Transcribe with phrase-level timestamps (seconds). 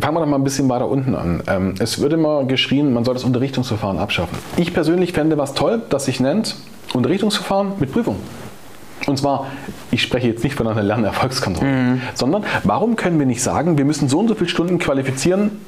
[0.00, 1.42] Fangen wir doch mal ein bisschen weiter unten an.
[1.46, 4.38] Ähm, es wird immer geschrien, man soll das Unterrichtungsverfahren abschaffen.
[4.56, 6.56] Ich persönlich fände was toll, das sich nennt
[6.94, 8.16] Unterrichtungsverfahren mit Prüfung.
[9.06, 9.46] Und zwar,
[9.90, 12.02] ich spreche jetzt nicht von einer Lernerfolgskontrolle, mhm.
[12.14, 15.60] sondern warum können wir nicht sagen, wir müssen so und so viele Stunden qualifizieren?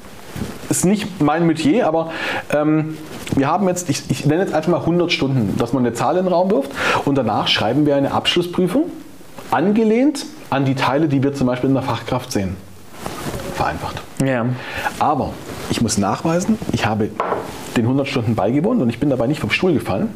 [0.68, 2.10] Ist nicht mein Metier, aber
[2.52, 2.96] ähm,
[3.34, 6.16] wir haben jetzt, ich, ich nenne jetzt einfach mal 100 Stunden, dass man eine Zahl
[6.16, 6.70] in den Raum wirft
[7.04, 8.84] und danach schreiben wir eine Abschlussprüfung,
[9.50, 12.56] angelehnt an die Teile, die wir zum Beispiel in der Fachkraft sehen.
[13.54, 14.02] Vereinfacht.
[14.24, 14.46] Ja.
[14.98, 15.32] Aber
[15.70, 17.10] ich muss nachweisen, ich habe
[17.76, 20.08] den 100 Stunden beigewohnt und ich bin dabei nicht vom Stuhl gefallen.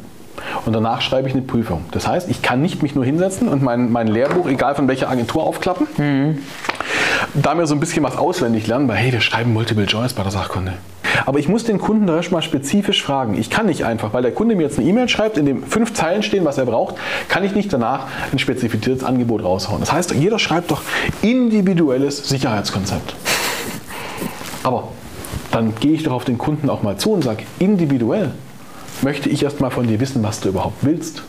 [0.66, 1.84] Und danach schreibe ich eine Prüfung.
[1.92, 5.08] Das heißt, ich kann nicht mich nur hinsetzen und mein, mein Lehrbuch, egal von welcher
[5.08, 5.86] Agentur, aufklappen.
[5.96, 6.38] Mhm.
[7.34, 10.22] Da mir so ein bisschen was auswendig lernen, weil hey, wir schreiben Multiple Choice bei
[10.22, 10.74] der Sachkunde.
[11.26, 13.38] Aber ich muss den Kunden da erstmal spezifisch fragen.
[13.38, 15.94] Ich kann nicht einfach, weil der Kunde mir jetzt eine E-Mail schreibt, in dem fünf
[15.94, 16.96] Zeilen stehen, was er braucht,
[17.28, 19.80] kann ich nicht danach ein spezifiziertes Angebot raushauen.
[19.80, 20.82] Das heißt, jeder schreibt doch
[21.22, 23.14] individuelles Sicherheitskonzept.
[24.64, 24.88] Aber
[25.50, 28.32] dann gehe ich doch auf den Kunden auch mal zu und sage, individuell
[29.02, 31.22] möchte ich erst mal von dir wissen, was du überhaupt willst.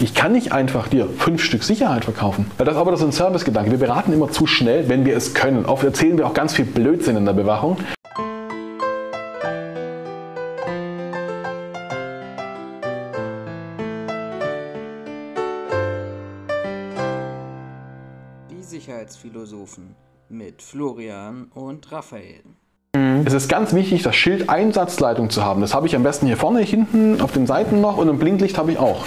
[0.00, 2.50] Ich kann nicht einfach dir fünf Stück Sicherheit verkaufen.
[2.58, 3.70] Das ist aber so ein Servicegedanke.
[3.70, 5.64] Wir beraten immer zu schnell, wenn wir es können.
[5.64, 7.76] Oft erzählen wir auch ganz viel Blödsinn in der Bewachung.
[18.50, 22.42] Die Sicherheitsphilosophen mit Florian und Raphael.
[23.24, 25.60] Es ist ganz wichtig, das Schild Einsatzleitung zu haben.
[25.60, 28.58] Das habe ich am besten hier vorne, hinten, auf den Seiten noch und ein Blinklicht
[28.58, 29.06] habe ich auch.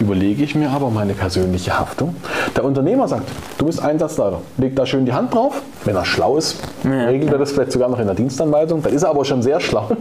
[0.00, 2.16] Überlege ich mir aber meine persönliche Haftung.
[2.56, 4.40] Der Unternehmer sagt, du bist Einsatzleiter.
[4.58, 5.62] Legt da schön die Hand drauf.
[5.84, 8.82] Wenn er schlau ist, regelt er das vielleicht sogar noch in der Dienstanweisung.
[8.82, 9.96] Da ist er aber schon sehr schlau.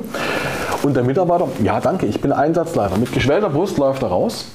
[0.84, 2.98] Und der Mitarbeiter, ja danke, ich bin Einsatzleiter.
[2.98, 4.46] Mit geschwellter Brust läuft er raus.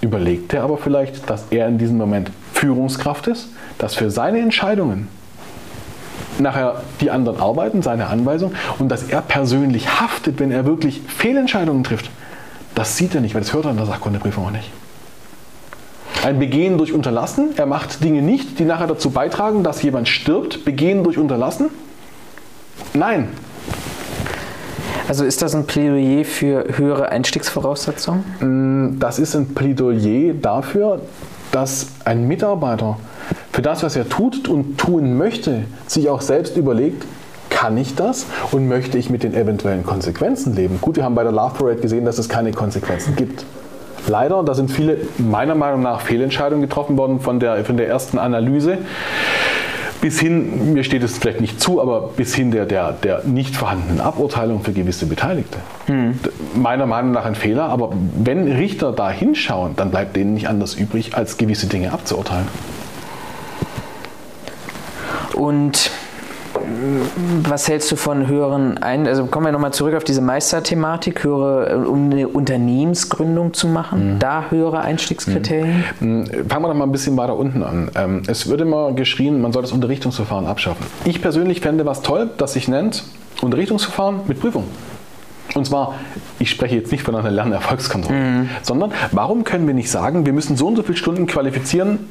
[0.00, 2.30] Überlegt er aber vielleicht, dass er in diesem Moment
[2.62, 5.08] Führungskraft ist, dass für seine Entscheidungen
[6.38, 11.82] nachher die anderen arbeiten, seine Anweisung und dass er persönlich haftet, wenn er wirklich Fehlentscheidungen
[11.82, 12.08] trifft.
[12.76, 14.70] Das sieht er nicht, weil das hört er in der Sachkundeprüfung auch nicht.
[16.24, 20.64] Ein Begehen durch Unterlassen, er macht Dinge nicht, die nachher dazu beitragen, dass jemand stirbt.
[20.64, 21.68] Begehen durch Unterlassen?
[22.94, 23.30] Nein.
[25.08, 28.22] Also ist das ein Plädoyer für höhere Einstiegsvoraussetzungen?
[28.38, 31.00] Mm, das ist ein Plädoyer dafür,
[31.52, 32.98] dass ein Mitarbeiter
[33.52, 37.04] für das, was er tut und tun möchte, sich auch selbst überlegt,
[37.50, 40.78] kann ich das und möchte ich mit den eventuellen Konsequenzen leben?
[40.80, 43.44] Gut, wir haben bei der Love Parade gesehen, dass es keine Konsequenzen gibt.
[44.08, 48.18] Leider, da sind viele meiner Meinung nach Fehlentscheidungen getroffen worden von der, von der ersten
[48.18, 48.78] Analyse.
[50.02, 53.54] Bis hin, mir steht es vielleicht nicht zu, aber bis hin der, der, der nicht
[53.54, 55.58] vorhandenen Aburteilung für gewisse Beteiligte.
[55.86, 56.18] Hm.
[56.56, 60.74] Meiner Meinung nach ein Fehler, aber wenn Richter da hinschauen, dann bleibt denen nicht anders
[60.74, 62.48] übrig, als gewisse Dinge abzuurteilen.
[65.34, 65.92] Und
[67.44, 71.86] was hältst du von höheren ein also kommen wir nochmal zurück auf diese Meisterthematik, höhere,
[71.86, 74.18] um eine Unternehmensgründung zu machen, mhm.
[74.18, 75.84] da höhere Einstiegskriterien?
[76.00, 76.26] Mhm.
[76.48, 77.90] Fangen wir doch mal ein bisschen weiter unten an.
[77.94, 80.84] Ähm, es wird immer geschrien, man soll das Unterrichtungsverfahren abschaffen.
[81.04, 83.04] Ich persönlich fände was toll, das sich nennt
[83.40, 84.64] Unterrichtungsverfahren mit Prüfung.
[85.54, 85.94] Und zwar,
[86.38, 88.50] ich spreche jetzt nicht von einer Lernerfolgskontrolle, mhm.
[88.62, 92.08] sondern warum können wir nicht sagen, wir müssen so und so viele Stunden qualifizieren,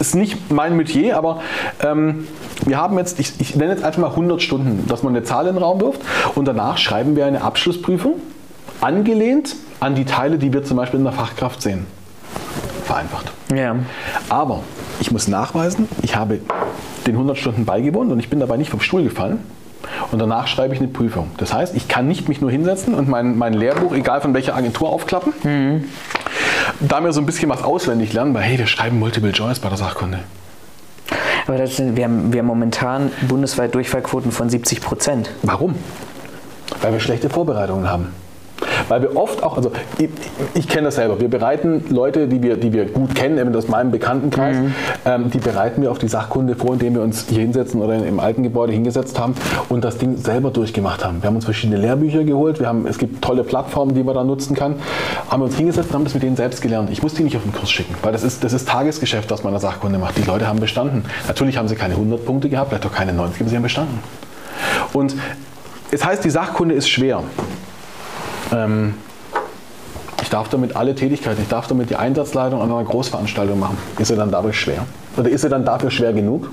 [0.00, 1.40] ist nicht mein Metier, aber
[1.82, 2.26] ähm,
[2.64, 5.46] wir haben jetzt, ich, ich, nenne jetzt einfach mal 100 Stunden, dass man eine Zahl
[5.46, 6.00] in den Raum wirft
[6.34, 8.14] und danach schreiben wir eine Abschlussprüfung,
[8.80, 11.86] angelehnt an die Teile, die wir zum Beispiel in der Fachkraft sehen.
[12.84, 13.32] Vereinfacht.
[13.54, 13.76] Ja.
[14.28, 14.62] Aber
[15.00, 16.40] ich muss nachweisen, ich habe
[17.06, 19.40] den 100 Stunden beigewohnt und ich bin dabei nicht vom Stuhl gefallen.
[20.10, 21.30] Und danach schreibe ich eine Prüfung.
[21.36, 24.56] Das heißt, ich kann nicht mich nur hinsetzen und mein, mein Lehrbuch, egal von welcher
[24.56, 25.32] Agentur, aufklappen.
[25.44, 25.84] Mhm
[26.80, 29.68] da mir so ein bisschen was auswendig lernen, weil hey, wir schreiben Multiple Choice bei
[29.68, 30.20] der Sachkunde.
[31.46, 35.30] Aber das sind, wir, haben, wir haben momentan bundesweit Durchfallquoten von 70 Prozent.
[35.42, 35.76] Warum?
[36.82, 38.12] Weil wir schlechte Vorbereitungen haben.
[38.88, 40.08] Weil wir oft auch, also ich,
[40.54, 43.68] ich kenne das selber, wir bereiten Leute, die wir, die wir gut kennen, eben aus
[43.68, 44.74] meinem Bekanntenkreis, mhm.
[45.04, 48.20] ähm, die bereiten wir auf die Sachkunde vor, indem wir uns hier hinsetzen oder im
[48.20, 49.34] alten Gebäude hingesetzt haben
[49.68, 51.22] und das Ding selber durchgemacht haben.
[51.22, 54.24] Wir haben uns verschiedene Lehrbücher geholt, wir haben, es gibt tolle Plattformen, die man da
[54.24, 54.76] nutzen kann,
[55.28, 56.90] haben wir uns hingesetzt und haben das mit denen selbst gelernt.
[56.90, 59.42] Ich muss die nicht auf den Kurs schicken, weil das ist, das ist Tagesgeschäft, was
[59.42, 60.16] man in der Sachkunde macht.
[60.16, 61.04] Die Leute haben bestanden.
[61.26, 63.98] Natürlich haben sie keine 100 Punkte gehabt, vielleicht auch keine 90, aber sie haben bestanden.
[64.92, 65.14] Und
[65.90, 67.22] es heißt, die Sachkunde ist schwer.
[68.52, 68.94] Ähm,
[70.22, 73.78] ich darf damit alle Tätigkeiten, ich darf damit die Einsatzleitung an einer Großveranstaltung machen.
[73.98, 74.86] Ist er dann dadurch schwer?
[75.16, 76.50] Oder ist er dann dafür schwer genug?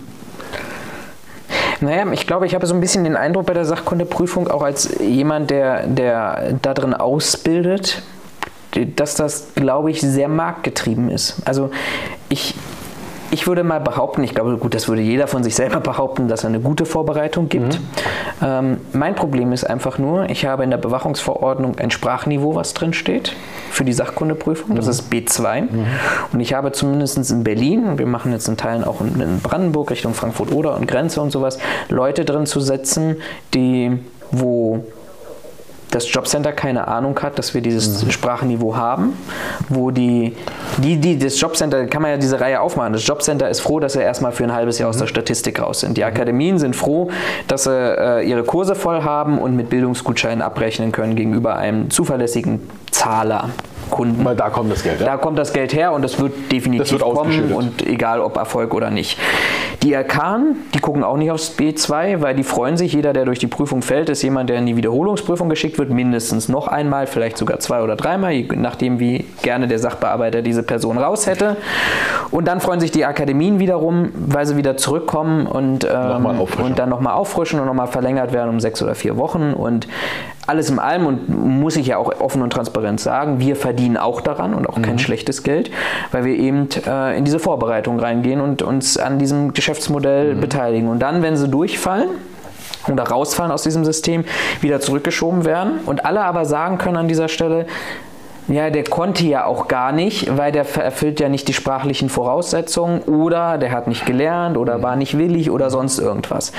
[1.82, 5.00] Naja, ich glaube, ich habe so ein bisschen den Eindruck bei der Sachkundeprüfung, auch als
[5.00, 8.02] jemand, der, der da drin ausbildet,
[8.96, 11.36] dass das, glaube ich, sehr marktgetrieben ist.
[11.46, 11.72] Also
[12.30, 12.56] ich
[13.34, 16.44] ich würde mal behaupten, ich glaube, gut, das würde jeder von sich selber behaupten, dass
[16.44, 17.80] er eine gute Vorbereitung gibt.
[17.80, 17.88] Mhm.
[18.44, 22.94] Ähm, mein Problem ist einfach nur, ich habe in der Bewachungsverordnung ein Sprachniveau, was drin
[22.94, 23.36] steht
[23.72, 24.76] für die Sachkundeprüfung.
[24.76, 24.92] Das mhm.
[24.92, 25.62] ist B2.
[25.62, 25.86] Mhm.
[26.32, 30.14] Und ich habe zumindest in Berlin, wir machen jetzt in Teilen auch in Brandenburg Richtung
[30.14, 31.58] Frankfurt-Oder und Grenze und sowas,
[31.90, 33.18] Leute drin zu setzen,
[33.54, 34.00] die
[34.32, 34.84] wo
[35.94, 38.12] das Jobcenter keine Ahnung hat, dass wir dieses mhm.
[38.12, 39.18] Sprachniveau haben,
[39.70, 40.36] wo die,
[40.78, 42.94] die, die, das Jobcenter, kann man ja diese Reihe aufmachen.
[42.94, 45.12] Das Jobcenter ist froh, dass sie erstmal für ein halbes Jahr aus der mhm.
[45.12, 45.98] Statistik raus sind.
[45.98, 46.08] Die mhm.
[46.08, 47.10] Akademien sind froh,
[47.48, 52.70] dass sie äh, ihre Kurse voll haben und mit Bildungsgutscheinen abrechnen können gegenüber einem zuverlässigen
[52.92, 53.50] Zahler.
[53.90, 54.26] Kunden.
[54.26, 55.00] Weil da kommt das Geld.
[55.00, 55.06] Ja?
[55.06, 58.38] Da kommt das Geld her und es wird definitiv das wird kommen und egal ob
[58.38, 59.20] Erfolg oder nicht.
[59.84, 63.40] Die Erkan, die gucken auch nicht aufs B2, weil die freuen sich, jeder, der durch
[63.40, 67.38] die Prüfung fällt, ist jemand, der in die Wiederholungsprüfung geschickt wird, mindestens noch einmal, vielleicht
[67.38, 71.58] sogar zwei oder dreimal, je nachdem, wie gerne der Sachbearbeiter diese Person raus hätte.
[72.32, 76.88] Und dann freuen sich die Akademien wiederum, weil sie wieder zurückkommen und, ähm, und dann
[76.88, 79.52] nochmal auffrischen und nochmal verlängert werden um sechs oder vier Wochen.
[79.52, 79.90] Und
[80.48, 84.22] alles in allem und muss ich ja auch offen und transparent sagen, wir verdienen auch
[84.22, 84.84] daran und auch mhm.
[84.84, 85.72] kein schlechtes Geld,
[86.12, 90.42] weil wir eben äh, in diese Vorbereitung reingehen und uns an diesem Geschäftsmodell mhm.
[90.42, 90.90] beteiligen.
[90.90, 92.10] Und dann, wenn sie durchfallen,
[92.92, 94.26] oder rausfallen aus diesem System,
[94.60, 97.66] wieder zurückgeschoben werden und alle aber sagen können an dieser Stelle,
[98.48, 103.02] ja, der konnte ja auch gar nicht, weil der erfüllt ja nicht die sprachlichen Voraussetzungen
[103.04, 106.52] oder der hat nicht gelernt oder war nicht willig oder sonst irgendwas.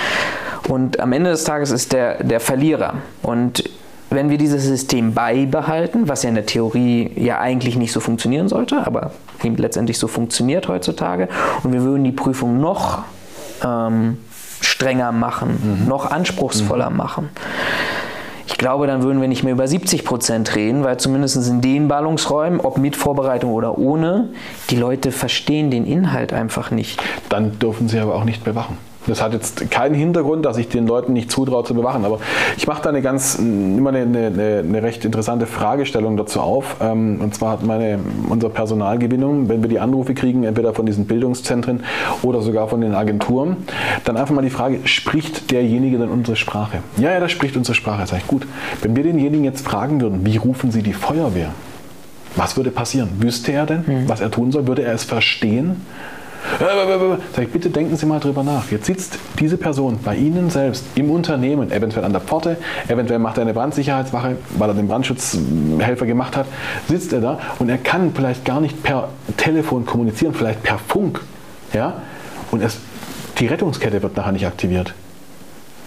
[0.68, 2.94] Und am Ende des Tages ist der der Verlierer.
[3.22, 3.64] Und
[4.10, 8.48] wenn wir dieses System beibehalten, was ja in der Theorie ja eigentlich nicht so funktionieren
[8.48, 9.10] sollte, aber
[9.42, 11.28] eben letztendlich so funktioniert heutzutage,
[11.62, 13.02] und wir würden die Prüfung noch
[13.62, 14.18] ähm,
[14.60, 15.88] strenger machen, mhm.
[15.88, 16.96] noch anspruchsvoller mhm.
[16.96, 17.28] machen,
[18.46, 21.88] ich glaube, dann würden wir nicht mehr über 70 Prozent reden, weil zumindest in den
[21.88, 24.28] Ballungsräumen, ob mit Vorbereitung oder ohne,
[24.70, 27.02] die Leute verstehen den Inhalt einfach nicht.
[27.28, 28.78] Dann dürfen sie aber auch nicht bewachen.
[29.06, 32.04] Das hat jetzt keinen Hintergrund, dass ich den Leuten nicht zutraue zu bewachen.
[32.04, 32.20] Aber
[32.56, 36.76] ich mache da eine ganz, immer eine, eine, eine recht interessante Fragestellung dazu auf.
[36.80, 37.98] Ähm, und zwar hat meine,
[38.28, 41.84] unsere Personalgewinnung, wenn wir die Anrufe kriegen, entweder von diesen Bildungszentren
[42.22, 43.56] oder sogar von den Agenturen,
[44.04, 46.78] dann einfach mal die Frage, spricht derjenige denn unsere Sprache?
[46.96, 48.06] Ja, ja, das spricht unsere Sprache.
[48.06, 48.46] Sag ich, gut.
[48.82, 51.50] Wenn wir denjenigen jetzt fragen würden, wie rufen Sie die Feuerwehr?
[52.36, 53.10] Was würde passieren?
[53.20, 54.08] Wüsste er denn, hm.
[54.08, 54.66] was er tun soll?
[54.66, 55.82] Würde er es verstehen?
[57.34, 58.70] Sag ich, bitte denken Sie mal drüber nach.
[58.70, 62.56] Jetzt sitzt diese Person bei Ihnen selbst im Unternehmen, eventuell an der Pforte,
[62.88, 66.46] eventuell macht er eine Brandsicherheitswache, weil er den Brandschutzhelfer gemacht hat,
[66.88, 71.20] sitzt er da und er kann vielleicht gar nicht per Telefon kommunizieren, vielleicht per Funk.
[71.72, 71.94] Ja?
[72.50, 72.78] Und es,
[73.38, 74.94] die Rettungskette wird nachher nicht aktiviert.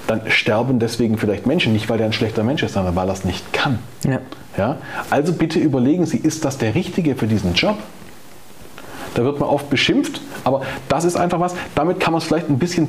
[0.08, 3.14] Dann sterben deswegen vielleicht Menschen, nicht weil er ein schlechter Mensch ist, sondern weil er
[3.14, 3.80] es nicht kann.
[4.06, 4.20] Ja.
[4.58, 4.78] Ja?
[5.10, 7.78] Also bitte überlegen Sie, ist das der Richtige für diesen Job?
[9.18, 12.50] Da wird man oft beschimpft, aber das ist einfach was, damit kann man es vielleicht
[12.50, 12.88] ein bisschen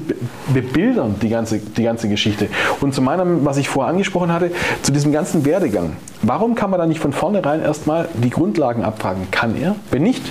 [0.52, 2.48] bebildern, die ganze, die ganze Geschichte.
[2.82, 4.50] Und zu meinem, was ich vorher angesprochen hatte,
[4.82, 5.96] zu diesem ganzen Werdegang.
[6.20, 9.30] Warum kann man da nicht von vornherein erstmal die Grundlagen abfragen?
[9.30, 9.74] Kann er?
[9.90, 10.22] Wenn nicht,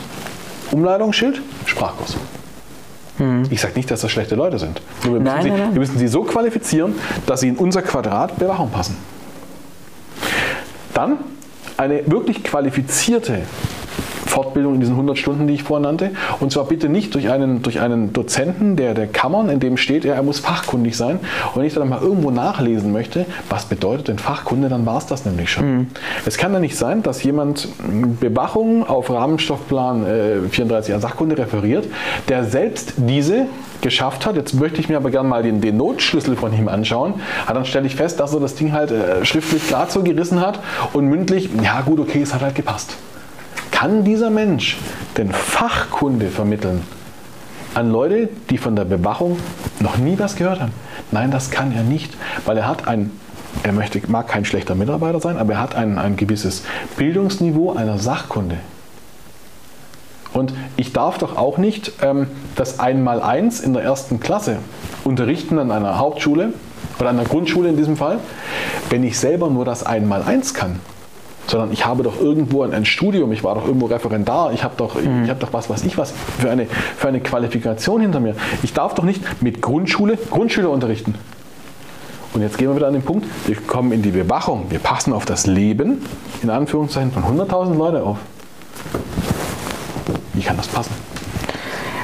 [0.72, 2.16] Umleitungsschild, Sprachkurs.
[3.18, 3.46] Hm.
[3.50, 4.80] Ich sage nicht, dass das schlechte Leute sind.
[5.04, 5.74] Nur wir, müssen nein, sie, nein, nein.
[5.74, 6.94] wir müssen sie so qualifizieren,
[7.26, 8.98] dass sie in unser Quadrat Bewachung passen.
[10.94, 11.18] Dann
[11.76, 13.42] eine wirklich qualifizierte
[14.38, 16.12] Fortbildung in diesen 100 Stunden, die ich vorhin nannte.
[16.40, 20.06] Und zwar bitte nicht durch einen, durch einen Dozenten der, der Kammern, in dem steht,
[20.06, 21.18] er, er muss fachkundig sein.
[21.54, 25.08] Und wenn ich dann mal irgendwo nachlesen möchte, was bedeutet denn Fachkunde, dann war es
[25.08, 25.66] das nämlich schon.
[25.66, 25.88] Mhm.
[26.28, 27.68] Es kann ja nicht sein, dass jemand
[28.20, 31.88] Bewachung auf Rahmenstoffplan äh, 34a Sachkunde referiert,
[32.30, 33.48] der selbst diese
[33.82, 34.36] geschafft hat.
[34.36, 37.16] Jetzt möchte ich mir aber gerne mal den, den Notschlüssel von ihm anschauen.
[37.48, 40.42] Aber dann stelle ich fest, dass er das Ding halt äh, schriftlich gerade so gerissen
[40.42, 40.60] hat
[40.94, 42.98] und mündlich, ja gut, okay, es hat halt gepasst.
[43.78, 44.76] Kann dieser Mensch
[45.18, 46.82] denn Fachkunde vermitteln
[47.76, 49.38] an Leute, die von der Bewachung
[49.82, 50.72] noch nie was gehört haben?
[51.12, 52.18] Nein, das kann er nicht,
[52.48, 53.12] weil er hat ein
[53.62, 56.64] er möchte, mag kein schlechter Mitarbeiter sein, aber er hat ein, ein gewisses
[56.98, 58.58] Bildungsniveau einer Sachkunde.
[60.34, 64.58] Und ich darf doch auch nicht ähm, das Einmaleins in der ersten Klasse
[65.04, 66.54] unterrichten an einer Hauptschule
[66.98, 68.18] oder an einer Grundschule in diesem Fall,
[68.90, 70.80] wenn ich selber nur das Einmaleins kann
[71.48, 74.76] sondern ich habe doch irgendwo ein, ein Studium, ich war doch irgendwo Referendar, ich habe
[74.78, 75.26] doch, mhm.
[75.26, 78.36] ich doch was, was ich was für eine, für eine Qualifikation hinter mir.
[78.64, 81.16] Ich darf doch nicht mit Grundschule Grundschüler unterrichten.
[82.34, 85.14] Und jetzt gehen wir wieder an den Punkt, wir kommen in die Bewachung, wir passen
[85.14, 86.06] auf das Leben,
[86.44, 88.18] in Anführungszeichen, von 100.000 Leuten auf.
[90.34, 90.94] Wie kann das passen?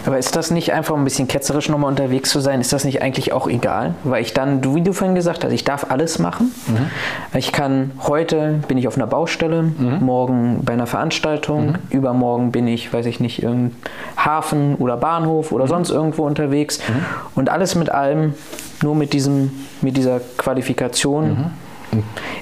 [0.06, 2.62] Aber ist das nicht einfach ein bisschen ketzerisch nochmal unterwegs zu sein?
[2.62, 3.96] Ist das nicht eigentlich auch egal?
[4.04, 6.54] Weil ich dann, wie du vorhin gesagt hast, ich darf alles machen.
[6.68, 7.38] Mhm.
[7.38, 10.00] Ich kann heute bin ich auf einer Baustelle, mhm.
[10.02, 11.76] morgen bei einer Veranstaltung, mhm.
[11.90, 13.72] übermorgen bin ich, weiß ich nicht, im
[14.18, 15.70] Hafen oder Bahnhof oder mhm.
[15.70, 16.80] sonst irgendwo unterwegs.
[16.80, 17.06] Mhm.
[17.36, 18.34] Und alles mit allem,
[18.82, 21.46] nur mit diesem, mit dieser Qualifikation mhm.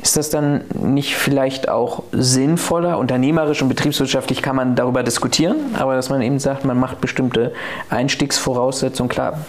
[0.02, 2.98] Ist das dann nicht vielleicht auch sinnvoller?
[2.98, 7.54] Unternehmerisch und betriebswirtschaftlich kann man darüber diskutieren, aber dass man eben sagt, man macht bestimmte
[7.90, 9.40] Einstiegsvoraussetzungen, klar,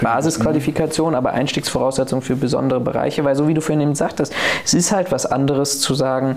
[0.00, 4.32] Basisqualifikation, aber Einstiegsvoraussetzungen für besondere Bereiche, weil so wie du vorhin eben sagtest,
[4.64, 6.36] es ist halt was anderes zu sagen,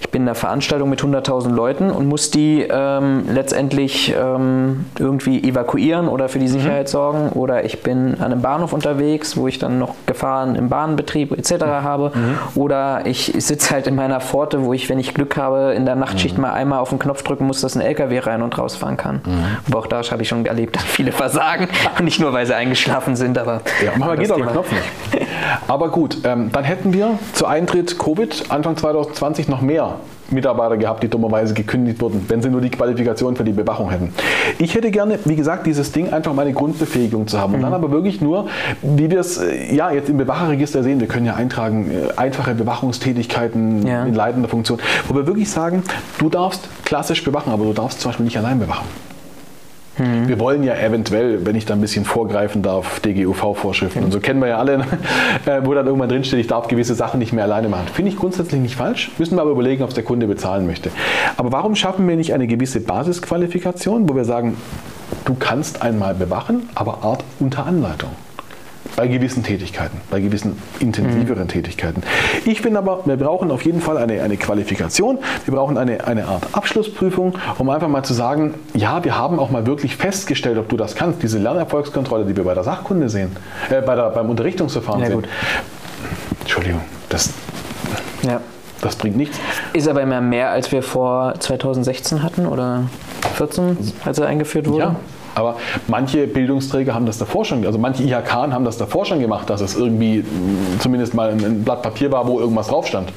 [0.00, 5.42] ich bin in einer Veranstaltung mit 100.000 Leuten und muss die ähm, letztendlich ähm, irgendwie
[5.42, 6.52] evakuieren oder für die mhm.
[6.52, 6.90] Sicherheit mhm.
[6.90, 11.32] sorgen oder ich bin an einem Bahnhof unterwegs, wo ich dann noch Gefahren im Bahnbetrieb
[11.32, 11.52] etc.
[11.52, 11.66] Mhm.
[11.66, 12.38] habe mhm.
[12.54, 15.96] oder ich sitze halt in meiner Pforte, wo ich, wenn ich Glück habe, in der
[15.96, 16.42] Nachtschicht mhm.
[16.42, 19.20] mal einmal auf den Knopf drücken muss, dass ein LKW rein und rausfahren kann.
[19.24, 19.44] Mhm.
[19.68, 21.68] Aber auch da habe ich schon erlebt, dass viele versagen,
[22.02, 23.60] nicht nur, weil sie eingeschlafen sind, aber...
[23.84, 25.26] Ja, manchmal geht auch der Knopf nicht.
[25.68, 29.96] Aber gut, ähm, dann hätten wir zu Eintritt Covid Anfang 2020 noch mehr
[30.32, 34.12] Mitarbeiter gehabt, die dummerweise gekündigt wurden, wenn sie nur die Qualifikation für die Bewachung hätten.
[34.58, 37.64] Ich hätte gerne, wie gesagt, dieses Ding einfach mal eine Grundbefähigung zu haben und mhm.
[37.64, 38.48] dann aber wirklich nur,
[38.82, 42.54] wie wir es äh, ja jetzt im Bewacherregister sehen, wir können ja eintragen, äh, einfache
[42.54, 44.04] Bewachungstätigkeiten ja.
[44.04, 44.78] in leitender Funktion,
[45.08, 45.82] wo wir wirklich sagen,
[46.18, 48.86] du darfst klassisch bewachen, aber du darfst zum Beispiel nicht allein bewachen.
[50.00, 50.28] Mhm.
[50.28, 54.00] Wir wollen ja eventuell, wenn ich da ein bisschen vorgreifen darf, DGUV-Vorschriften.
[54.00, 54.06] Mhm.
[54.06, 54.74] Und so kennen wir ja alle,
[55.46, 57.86] äh, wo dann irgendwann drinsteht, ich darf gewisse Sachen nicht mehr alleine machen.
[57.92, 60.90] Finde ich grundsätzlich nicht falsch, müssen wir aber überlegen, ob es der Kunde bezahlen möchte.
[61.36, 64.56] Aber warum schaffen wir nicht eine gewisse Basisqualifikation, wo wir sagen,
[65.24, 68.10] du kannst einmal bewachen, aber Art unter Anleitung?
[68.96, 71.48] Bei gewissen Tätigkeiten, bei gewissen intensiveren mhm.
[71.48, 72.02] Tätigkeiten.
[72.44, 76.26] Ich finde aber, wir brauchen auf jeden Fall eine, eine Qualifikation, wir brauchen eine, eine
[76.26, 80.68] Art Abschlussprüfung, um einfach mal zu sagen, ja, wir haben auch mal wirklich festgestellt, ob
[80.68, 81.22] du das kannst.
[81.22, 83.36] Diese Lernerfolgskontrolle, die wir bei der Sachkunde sehen,
[83.70, 85.16] äh, bei der, beim Unterrichtungsverfahren ja, sehen.
[85.16, 85.28] Gut.
[86.40, 87.30] Entschuldigung, das,
[88.22, 88.40] ja.
[88.80, 89.38] das bringt nichts.
[89.72, 92.84] Ist aber immer mehr, als wir vor 2016 hatten oder
[93.34, 94.84] 14, als er eingeführt wurde?
[94.84, 94.96] Ja.
[95.34, 95.56] Aber
[95.88, 99.60] manche Bildungsträger haben das davor schon, also manche IHK haben das davor schon gemacht, dass
[99.60, 103.12] es irgendwie mm, zumindest mal ein Blatt Papier war, wo irgendwas drauf stand.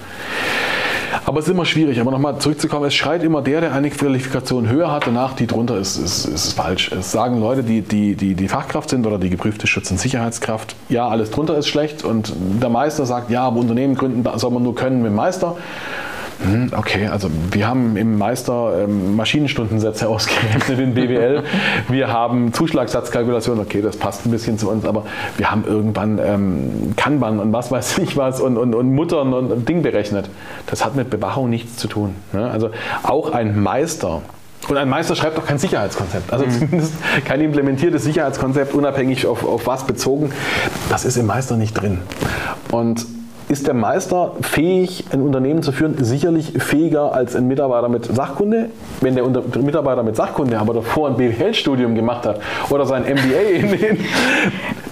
[1.26, 2.00] Aber es ist immer schwierig.
[2.00, 5.78] Aber nochmal zurückzukommen, es schreit immer der, der eine Qualifikation höher hat, danach die drunter
[5.78, 6.92] ist, ist, ist falsch.
[6.92, 10.76] Es sagen Leute, die, die, die, die Fachkraft sind oder die geprüfte Schutz- und Sicherheitskraft,
[10.90, 12.04] ja, alles drunter ist schlecht.
[12.04, 15.56] Und der Meister sagt, ja, aber Unternehmen gründen soll man nur können mit dem Meister.
[16.42, 21.44] Hm, okay, also wir haben im Meister ähm, Maschinenstundensätze ausgerechnet in BWL.
[21.90, 25.06] wir haben Zuschlagsatzkalkulation, okay, das passt ein bisschen zu uns, aber
[25.38, 29.52] wir haben irgendwann ähm, Kanban und was weiß ich was und, und, und Muttern und,
[29.52, 30.30] und Ding berechnet.
[30.68, 32.16] Das hat mit Bewachung nichts zu tun.
[32.32, 32.50] Ne?
[32.50, 32.72] Also
[33.04, 34.22] auch ein Meister
[34.70, 36.32] und ein Meister schreibt doch kein Sicherheitskonzept.
[36.32, 36.52] Also mhm.
[36.52, 36.94] zumindest
[37.26, 40.32] kein implementiertes Sicherheitskonzept, unabhängig auf, auf was bezogen.
[40.90, 42.00] Das ist im Meister nicht drin.
[42.72, 43.06] Und
[43.50, 46.04] ist der Meister fähig, ein Unternehmen zu führen?
[46.04, 48.70] Sicherlich fähiger als ein Mitarbeiter mit Sachkunde.
[49.02, 49.26] Wenn der
[49.62, 54.00] Mitarbeiter mit Sachkunde aber davor ein BWL-Studium gemacht hat oder sein MBA, den,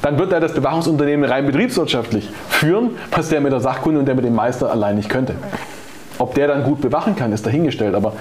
[0.02, 4.16] dann wird er das Bewachungsunternehmen rein betriebswirtschaftlich führen, was der mit der Sachkunde und der
[4.16, 5.36] mit dem Meister allein nicht könnte.
[6.18, 7.96] Ob der dann gut bewachen kann, ist dahingestellt.
[7.96, 8.14] Aber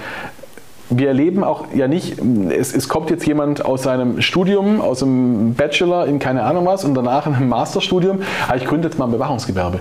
[0.90, 2.18] wir erleben auch ja nicht,
[2.50, 6.84] es, es, kommt jetzt jemand aus seinem Studium, aus einem Bachelor in keine Ahnung was
[6.84, 9.78] und danach in einem Masterstudium, ah, ich gründe jetzt mal ein Bewachungsgewerbe.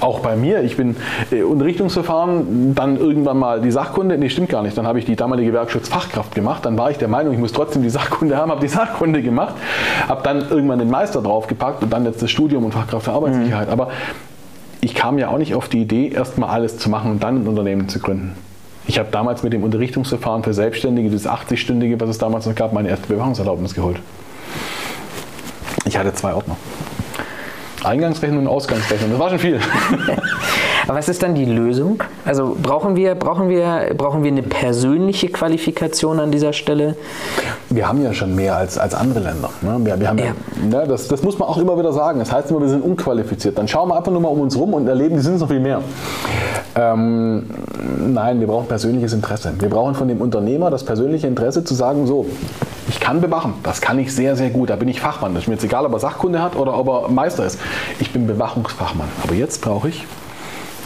[0.00, 0.96] Auch bei mir, ich bin
[1.30, 5.16] äh, Unterrichtungsverfahren, dann irgendwann mal die Sachkunde, nee, stimmt gar nicht, dann habe ich die
[5.16, 8.60] damalige Werkschutzfachkraft gemacht, dann war ich der Meinung, ich muss trotzdem die Sachkunde haben, habe
[8.60, 9.54] die Sachkunde gemacht,
[10.08, 13.68] habe dann irgendwann den Meister draufgepackt und dann jetzt das Studium und Fachkraft für Arbeitssicherheit.
[13.68, 13.72] Mhm.
[13.72, 13.88] Aber
[14.82, 17.48] ich kam ja auch nicht auf die Idee, erstmal alles zu machen und dann ein
[17.48, 18.34] Unternehmen zu gründen.
[18.86, 22.72] Ich habe damals mit dem Unterrichtungsverfahren für Selbstständige, das 80-stündige, was es damals noch gab,
[22.72, 23.98] meine erste Bewährungserlaubnis geholt.
[25.84, 26.56] Ich hatte zwei Ordner.
[27.84, 29.60] Eingangsrechnung und Ausgangsrechnung, das war schon viel.
[30.90, 32.02] Aber was ist dann die Lösung?
[32.24, 36.96] Also brauchen wir, brauchen wir, brauchen wir eine persönliche Qualifikation an dieser Stelle?
[37.68, 39.50] Wir haben ja schon mehr als, als andere Länder.
[39.62, 39.78] Ne?
[39.84, 40.24] Wir, wir haben ja.
[40.26, 40.34] Ja,
[40.64, 42.18] ne, das, das muss man auch immer wieder sagen.
[42.18, 43.56] Das heißt immer, wir sind unqualifiziert.
[43.56, 45.60] Dann schauen wir einfach nur mal um uns rum und erleben, die sind noch viel
[45.60, 45.80] mehr.
[46.76, 47.46] Ähm,
[48.12, 49.52] nein, wir brauchen persönliches Interesse.
[49.58, 52.26] Wir brauchen von dem Unternehmer das persönliche Interesse zu sagen, so,
[52.88, 54.70] ich kann bewachen, das kann ich sehr, sehr gut.
[54.70, 55.34] Da bin ich Fachmann.
[55.34, 57.58] Das ist mir jetzt egal, ob er Sachkunde hat oder ob er Meister ist.
[57.98, 59.08] Ich bin Bewachungsfachmann.
[59.22, 60.04] Aber jetzt brauche ich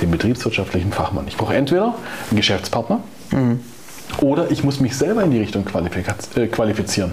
[0.00, 1.26] den betriebswirtschaftlichen Fachmann.
[1.29, 1.95] Ich brauche entweder
[2.31, 3.00] einen Geschäftspartner
[3.31, 3.61] mhm.
[4.21, 7.12] oder ich muss mich selber in die Richtung äh, qualifizieren.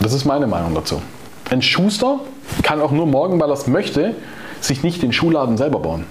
[0.00, 1.00] Das ist meine Meinung dazu.
[1.50, 2.20] Ein Schuster
[2.62, 4.14] kann auch nur morgen, weil er es möchte,
[4.66, 6.06] sich nicht den Schuhladen selber bauen.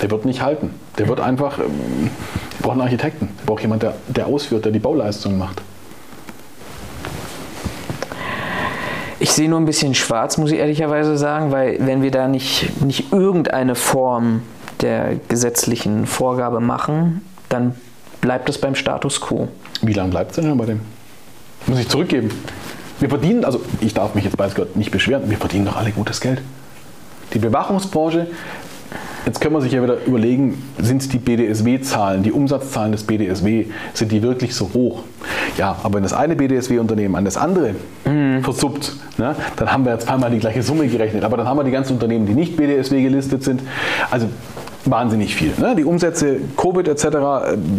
[0.00, 0.70] Der wird nicht halten.
[0.98, 2.10] Der wird einfach ähm,
[2.58, 3.28] Wir brauchen einen Architekten.
[3.38, 5.62] Wir brauchen jemanden, der, der ausführt, der die Bauleistung macht.
[9.20, 12.82] Ich sehe nur ein bisschen schwarz, muss ich ehrlicherweise sagen, weil wenn wir da nicht,
[12.82, 14.42] nicht irgendeine Form
[14.80, 17.76] der gesetzlichen Vorgabe machen, dann
[18.20, 19.46] bleibt es beim Status quo.
[19.80, 20.80] Wie lange bleibt es denn bei dem?
[21.66, 22.30] Muss ich zurückgeben.
[22.98, 25.92] Wir verdienen, also ich darf mich jetzt bei Gott nicht beschweren, wir verdienen doch alle
[25.92, 26.42] gutes Geld.
[27.34, 28.26] Die Bewachungsbranche,
[29.26, 34.12] jetzt können wir sich ja wieder überlegen, sind die BDSW-Zahlen, die Umsatzzahlen des BDSW, sind
[34.12, 35.02] die wirklich so hoch?
[35.56, 37.74] Ja, aber wenn das eine BDSW-Unternehmen an das andere
[38.04, 38.42] mhm.
[38.42, 41.24] versuppt, ne, dann haben wir jetzt zweimal die gleiche Summe gerechnet.
[41.24, 43.62] Aber dann haben wir die ganzen Unternehmen, die nicht BDSW gelistet sind.
[44.10, 44.28] Also
[44.84, 45.52] wahnsinnig viel.
[45.58, 45.74] Ne?
[45.76, 47.06] Die Umsätze, Covid etc.,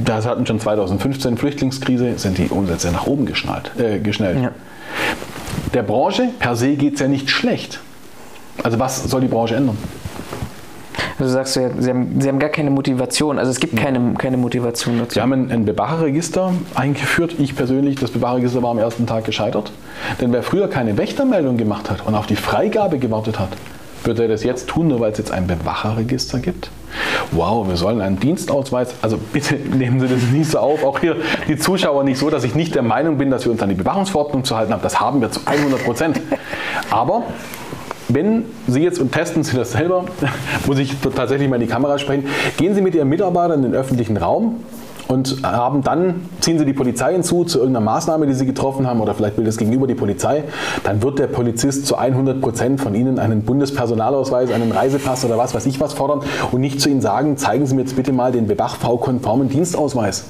[0.06, 4.42] das hatten schon 2015 Flüchtlingskrise, sind die Umsätze nach oben geschnallt, äh, geschnellt.
[4.42, 4.52] Ja.
[5.74, 7.80] Der Branche per se geht es ja nicht schlecht.
[8.62, 9.78] Also was soll die Branche ändern?
[11.20, 14.38] Also sagst du, Sie haben, Sie haben gar keine Motivation, also es gibt keine, keine
[14.38, 15.16] Motivation dazu.
[15.16, 17.36] Wir haben ein, ein Bewacherregister eingeführt.
[17.38, 19.72] Ich persönlich, das Bewacherregister war am ersten Tag gescheitert.
[20.20, 23.50] Denn wer früher keine Wächtermeldung gemacht hat und auf die Freigabe gewartet hat,
[24.04, 26.70] wird er das jetzt tun, nur weil es jetzt ein Bewacherregister gibt?
[27.32, 31.16] Wow, wir sollen einen Dienstausweis, also bitte nehmen Sie das nicht so auf, auch hier
[31.48, 33.76] die Zuschauer nicht so, dass ich nicht der Meinung bin, dass wir uns an die
[33.76, 34.82] Bewachungsverordnung zu halten haben.
[34.82, 36.22] Das haben wir zu 100 Prozent.
[36.90, 37.24] Aber
[38.10, 40.06] wenn Sie jetzt, und testen Sie das selber,
[40.68, 42.26] muss ich tatsächlich mal in die Kamera sprechen,
[42.58, 44.58] gehen Sie mit Ihrem Mitarbeiter in den öffentlichen Raum
[45.08, 49.02] und haben dann, ziehen Sie die Polizei hinzu zu irgendeiner Maßnahme, die Sie getroffen haben,
[49.02, 50.44] oder vielleicht will das gegenüber die Polizei,
[50.84, 55.54] dann wird der Polizist zu 100 Prozent von Ihnen einen Bundespersonalausweis, einen Reisepass oder was
[55.54, 58.32] weiß ich was fordern und nicht zu Ihnen sagen, zeigen Sie mir jetzt bitte mal
[58.32, 60.26] den BWachV-konformen Dienstausweis.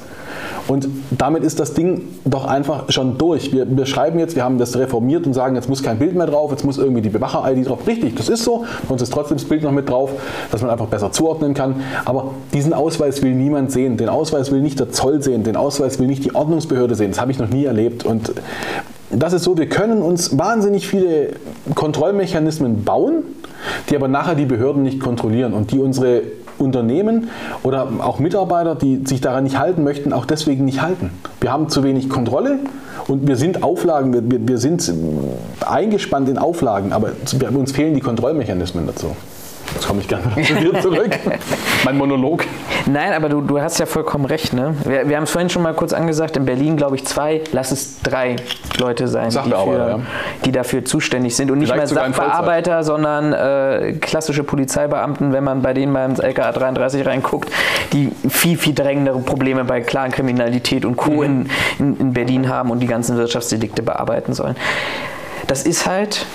[0.67, 3.51] Und damit ist das Ding doch einfach schon durch.
[3.51, 6.27] Wir, wir, schreiben jetzt, wir haben das reformiert und sagen, jetzt muss kein Bild mehr
[6.27, 7.85] drauf, jetzt muss irgendwie die Bewacher-ID drauf.
[7.85, 8.65] Richtig, das ist so.
[8.87, 10.11] Bei uns ist trotzdem das Bild noch mit drauf,
[10.51, 11.75] dass man einfach besser zuordnen kann.
[12.05, 13.97] Aber diesen Ausweis will niemand sehen.
[13.97, 15.43] Den Ausweis will nicht der Zoll sehen.
[15.43, 17.11] Den Ausweis will nicht die Ordnungsbehörde sehen.
[17.11, 18.05] Das habe ich noch nie erlebt.
[18.05, 18.33] Und
[19.11, 21.33] das ist so, wir können uns wahnsinnig viele
[21.75, 23.23] Kontrollmechanismen bauen,
[23.89, 26.23] die aber nachher die Behörden nicht kontrollieren und die unsere
[26.57, 27.29] Unternehmen
[27.63, 31.11] oder auch Mitarbeiter, die sich daran nicht halten möchten, auch deswegen nicht halten.
[31.41, 32.59] Wir haben zu wenig Kontrolle
[33.07, 34.91] und wir sind Auflagen, wir, wir sind
[35.65, 37.11] eingespannt in Auflagen, aber
[37.53, 39.15] uns fehlen die Kontrollmechanismen dazu.
[39.83, 41.19] Jetzt komme ich gerne zu dir zurück.
[41.83, 42.45] mein Monolog.
[42.85, 44.53] Nein, aber du, du hast ja vollkommen recht.
[44.53, 44.75] Ne?
[44.85, 47.71] Wir, wir haben es vorhin schon mal kurz angesagt, in Berlin glaube ich zwei, lass
[47.71, 48.37] es drei
[48.79, 49.99] Leute sein, die, für, ja.
[50.45, 51.51] die, dafür zuständig sind.
[51.51, 56.53] Und nicht Vielleicht mehr Sachbearbeiter, sondern äh, klassische Polizeibeamten, wenn man bei denen beim LKA
[56.53, 57.49] 33 reinguckt,
[57.91, 61.11] die viel, viel drängendere Probleme bei klaren Kriminalität und Co.
[61.11, 61.23] Mhm.
[61.23, 64.55] In, in, in Berlin haben und die ganzen Wirtschaftsdelikte bearbeiten sollen.
[65.53, 66.25] Das ist halt.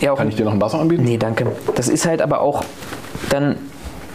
[0.00, 1.04] Ja auch, Kann ich dir noch ein Wasser anbieten?
[1.04, 1.46] Nee, danke.
[1.76, 2.64] Das ist halt aber auch
[3.30, 3.54] dann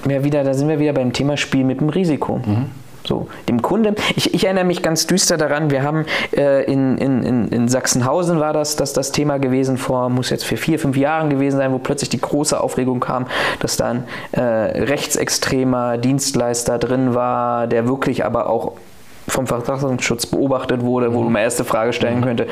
[0.06, 2.42] ja wieder, da sind wir wieder beim Thema Spiel mit dem Risiko.
[2.46, 2.66] Mhm.
[3.08, 3.96] So, dem Kunde.
[4.18, 8.52] Ich, ich, erinnere mich ganz düster daran, wir haben äh, in, in, in, Sachsenhausen war
[8.52, 11.78] das, das das Thema gewesen, vor, muss jetzt für vier, fünf Jahren gewesen sein, wo
[11.78, 13.28] plötzlich die große Aufregung kam,
[13.62, 18.74] dass da ein äh, rechtsextremer Dienstleister drin war, der wirklich aber auch
[19.30, 21.34] vom Verfassungsschutz beobachtet wurde, wo mhm.
[21.34, 22.24] man erste Frage stellen mhm.
[22.24, 22.48] könnte,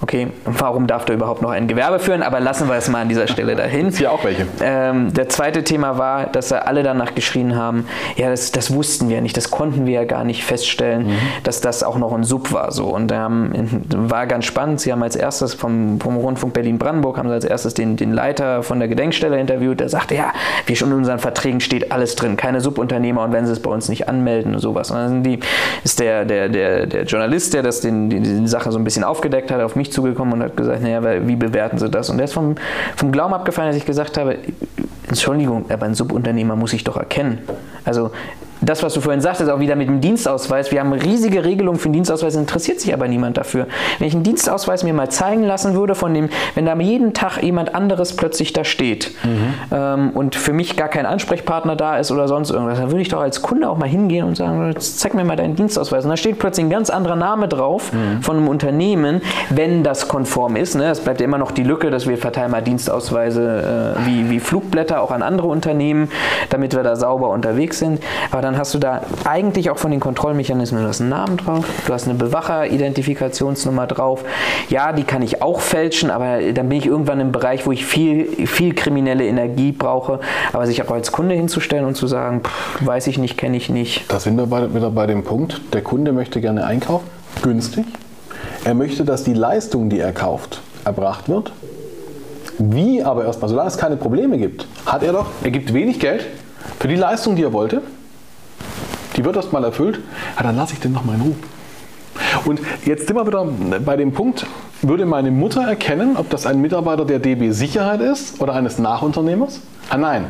[0.00, 2.22] okay, warum darf der überhaupt noch ein Gewerbe führen?
[2.22, 3.90] Aber lassen wir es mal an dieser Stelle dahin.
[3.90, 4.46] Hier auch welche.
[4.60, 9.20] Ähm, der zweite Thema war, dass alle danach geschrien haben, ja, das, das wussten wir
[9.20, 11.18] nicht, das konnten wir ja gar nicht feststellen, mhm.
[11.44, 12.72] dass das auch noch ein Sub war.
[12.72, 12.86] So.
[12.86, 13.52] Und ähm,
[13.94, 17.74] war ganz spannend, sie haben als erstes vom, vom Rundfunk Berlin-Brandenburg, haben sie als erstes
[17.74, 20.32] den, den Leiter von der Gedenkstelle interviewt, der sagte, ja,
[20.66, 23.70] wie schon in unseren Verträgen steht alles drin, keine Subunternehmer und wenn sie es bei
[23.70, 24.90] uns nicht anmelden und sowas.
[24.90, 25.40] Und dann die,
[25.84, 29.04] ist der, der, der, der Journalist, der das den, die, die Sache so ein bisschen
[29.04, 32.10] aufgedeckt hat, auf mich zugekommen und hat gesagt, naja, wie bewerten Sie das?
[32.10, 32.54] Und der ist vom,
[32.96, 34.38] vom Glauben abgefallen, dass ich gesagt habe,
[35.08, 37.38] Entschuldigung, aber ein Subunternehmer muss ich doch erkennen.
[37.84, 38.10] Also
[38.62, 40.70] das, was du vorhin sagtest, auch wieder mit dem Dienstausweis.
[40.72, 43.66] Wir haben riesige Regelungen für den Dienstausweis, interessiert sich aber niemand dafür.
[43.98, 47.42] Wenn ich einen Dienstausweis mir mal zeigen lassen würde, von dem, wenn da jeden Tag
[47.42, 49.54] jemand anderes plötzlich da steht mhm.
[49.70, 53.08] ähm, und für mich gar kein Ansprechpartner da ist oder sonst irgendwas, dann würde ich
[53.08, 56.04] doch als Kunde auch mal hingehen und sagen, zeig mir mal deinen Dienstausweis.
[56.04, 58.22] Und da steht plötzlich ein ganz anderer Name drauf mhm.
[58.22, 60.74] von einem Unternehmen, wenn das konform ist.
[60.74, 60.90] Ne?
[60.90, 64.40] Es bleibt ja immer noch die Lücke, dass wir verteilen mal Dienstausweise äh, wie, wie
[64.40, 66.10] Flugblätter auch an andere Unternehmen,
[66.50, 68.02] damit wir da sauber unterwegs sind.
[68.30, 71.38] Aber dann dann hast du da eigentlich auch von den Kontrollmechanismen, du hast einen Namen
[71.38, 74.24] drauf, du hast eine Bewacher-Identifikationsnummer drauf.
[74.68, 77.86] Ja, die kann ich auch fälschen, aber dann bin ich irgendwann im Bereich, wo ich
[77.86, 80.20] viel, viel kriminelle Energie brauche.
[80.52, 83.70] Aber sich auch als Kunde hinzustellen und zu sagen, pff, weiß ich nicht, kenne ich
[83.70, 84.04] nicht.
[84.08, 87.08] Da sind wir wieder bei dem Punkt, der Kunde möchte gerne einkaufen,
[87.42, 87.86] günstig.
[88.66, 91.52] Er möchte, dass die Leistung, die er kauft, erbracht wird.
[92.58, 96.26] Wie aber erstmal, solange es keine Probleme gibt, hat er doch, er gibt wenig Geld
[96.78, 97.80] für die Leistung, die er wollte
[99.16, 100.00] Die wird erst mal erfüllt,
[100.36, 101.34] ja, dann lasse ich den noch mal in Ruhe.
[102.44, 103.46] Und jetzt sind wir wieder
[103.84, 104.46] bei dem Punkt,
[104.82, 109.60] würde meine Mutter erkennen, ob das ein Mitarbeiter der DB Sicherheit ist oder eines Nachunternehmers?
[109.90, 110.26] Ah nein.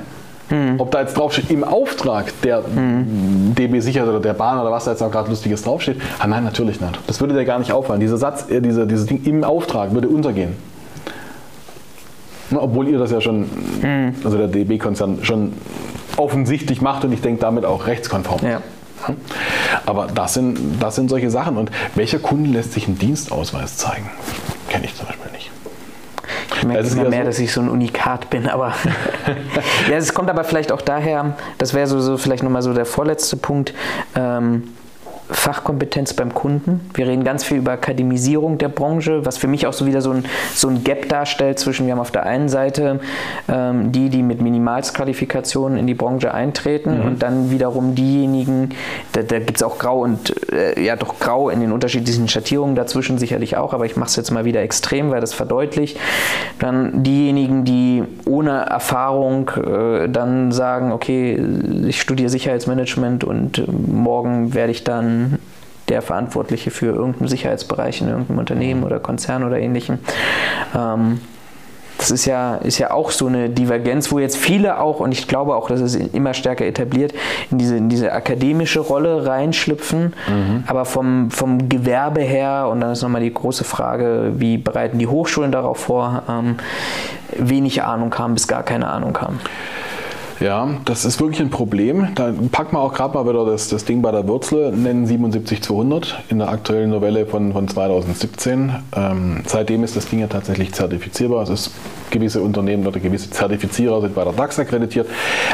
[0.49, 0.75] Hm.
[0.79, 3.55] Ob da jetzt draufsteht, im Auftrag der hm.
[3.55, 6.01] DB Sicherheit oder der Bahn oder was da jetzt auch gerade Lustiges draufsteht?
[6.18, 6.99] Ah nein, natürlich nicht.
[7.07, 8.01] Das würde dir gar nicht auffallen.
[8.01, 10.55] Dieser Satz, äh, dieser, dieses Ding im Auftrag würde untergehen.
[12.55, 13.47] Obwohl ihr das ja schon,
[13.81, 14.14] hm.
[14.25, 15.55] also der DB-Konzern schon
[16.16, 18.44] offensichtlich macht und ich denke damit auch rechtskonform.
[18.44, 18.62] Ja.
[19.87, 21.57] Aber das sind, das sind solche Sachen.
[21.57, 24.09] Und welcher Kunde lässt sich einen Dienstausweis zeigen?
[24.68, 25.51] Kenne ich zum Beispiel nicht.
[26.57, 28.75] Ich merke immer mehr, so dass ich so ein Unikat bin, aber
[29.90, 32.87] ja, es kommt aber vielleicht auch daher, das wäre so, so vielleicht nochmal so der
[32.87, 33.75] vorletzte Punkt,
[34.14, 34.68] ähm,
[35.33, 36.88] Fachkompetenz beim Kunden.
[36.95, 40.12] Wir reden ganz viel über Akademisierung der Branche, was für mich auch so wieder so
[40.12, 43.01] ein, so ein Gap darstellt zwischen, wir haben auf der einen Seite
[43.49, 47.07] ähm, die, die mit Minimalsqualifikationen in die Branche eintreten mhm.
[47.07, 48.71] und dann wiederum diejenigen,
[49.12, 52.75] da, da gibt es auch Grau und, äh, ja doch Grau in den unterschiedlichen Schattierungen
[52.75, 55.99] dazwischen sicherlich auch, aber ich mache es jetzt mal wieder extrem, weil das verdeutlicht.
[56.59, 61.42] Dann diejenigen, die ohne Erfahrung äh, dann sagen, okay,
[61.87, 65.21] ich studiere Sicherheitsmanagement und äh, morgen werde ich dann
[65.88, 69.98] der Verantwortliche für irgendeinen Sicherheitsbereich in irgendeinem Unternehmen oder Konzern oder ähnlichem.
[70.74, 71.20] Ähm,
[71.98, 75.28] das ist ja, ist ja auch so eine Divergenz, wo jetzt viele auch, und ich
[75.28, 77.14] glaube auch, dass es immer stärker etabliert,
[77.52, 80.64] in diese, in diese akademische Rolle reinschlüpfen, mhm.
[80.66, 85.06] aber vom, vom Gewerbe her, und dann ist nochmal die große Frage, wie bereiten die
[85.06, 86.56] Hochschulen darauf vor, ähm,
[87.37, 89.38] wenig Ahnung haben bis gar keine Ahnung haben.
[90.42, 92.09] Ja, das ist wirklich ein Problem.
[92.16, 96.24] Da packen wir auch gerade mal wieder das, das Ding bei der Wurzel, nennen 77200
[96.31, 98.72] in der aktuellen Novelle von, von 2017.
[98.96, 101.44] Ähm, seitdem ist das Ding ja tatsächlich zertifizierbar.
[101.44, 101.70] Es ist
[102.11, 105.09] gewisse Unternehmen oder gewisse Zertifizierer sind bei der DAX akkreditiert.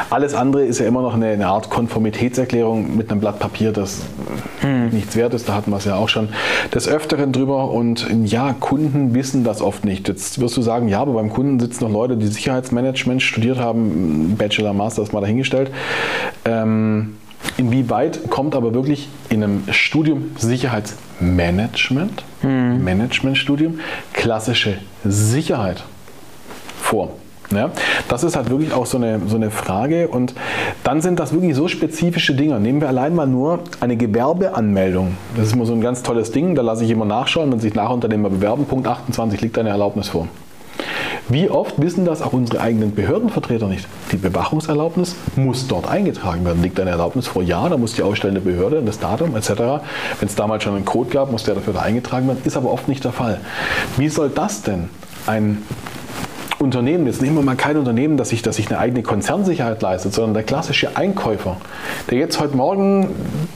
[0.09, 4.03] Alles andere ist ja immer noch eine, eine Art Konformitätserklärung mit einem Blatt Papier, das
[4.61, 4.89] hm.
[4.89, 5.49] nichts wert ist.
[5.49, 6.31] Da hatten wir es ja auch schon
[6.75, 7.71] des Öfteren drüber.
[7.71, 10.09] Und ja, Kunden wissen das oft nicht.
[10.09, 14.35] Jetzt wirst du sagen, ja, aber beim Kunden sitzen noch Leute, die Sicherheitsmanagement studiert haben,
[14.37, 15.71] Bachelor, Master, ist mal dahingestellt.
[16.45, 17.19] Ähm,
[17.57, 22.85] Inwieweit kommt aber wirklich in einem Studium Sicherheitsmanagement, hm.
[22.85, 23.81] Managementstudium,
[24.13, 25.83] klassische Sicherheit
[26.81, 27.11] vor.
[27.51, 27.71] Ja,
[28.09, 30.35] das ist halt wirklich auch so eine, so eine Frage und
[30.85, 32.61] dann sind das wirklich so spezifische Dinge.
[32.61, 35.17] Nehmen wir allein mal nur eine Gewerbeanmeldung.
[35.35, 37.75] Das ist mal so ein ganz tolles Ding, da lasse ich immer nachschauen, wenn sich
[37.75, 38.67] Nachunternehmer bewerben.
[38.67, 40.29] Punkt 28 liegt eine Erlaubnis vor.
[41.31, 43.87] Wie oft wissen das auch unsere eigenen Behördenvertreter nicht?
[44.13, 46.63] Die Bewachungserlaubnis muss dort eingetragen werden.
[46.63, 47.43] Liegt eine Erlaubnis vor?
[47.43, 49.51] Ja, da muss die ausstellende Behörde, das Datum etc.
[49.51, 52.41] Wenn es damals schon einen Code gab, muss der dafür da eingetragen werden.
[52.45, 53.41] Ist aber oft nicht der Fall.
[53.99, 54.89] Wie soll das denn
[55.27, 55.63] ein
[56.59, 60.13] Unternehmen, jetzt nehmen wir mal kein Unternehmen, das sich, das sich eine eigene Konzernsicherheit leistet,
[60.13, 61.57] sondern der klassische Einkäufer,
[62.11, 63.11] der jetzt heute Morgen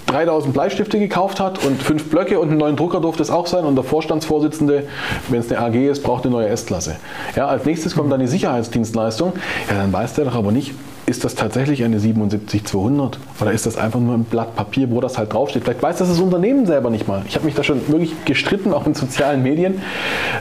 [0.07, 3.65] 3000 Bleistifte gekauft hat und fünf Blöcke und einen neuen Drucker durfte es auch sein
[3.65, 4.85] und der Vorstandsvorsitzende,
[5.29, 6.97] wenn es eine AG ist, braucht eine neue S-Klasse.
[7.35, 9.33] Ja, als nächstes kommt dann die Sicherheitsdienstleistung,
[9.69, 10.73] ja, dann weiß der doch aber nicht,
[11.07, 15.19] ist das tatsächlich eine 77200 oder ist das einfach nur ein Blatt Papier, wo das
[15.19, 15.65] halt draufsteht?
[15.65, 17.23] Vielleicht weiß das das Unternehmen selber nicht mal.
[17.27, 19.83] Ich habe mich da schon wirklich gestritten, auch in sozialen Medien,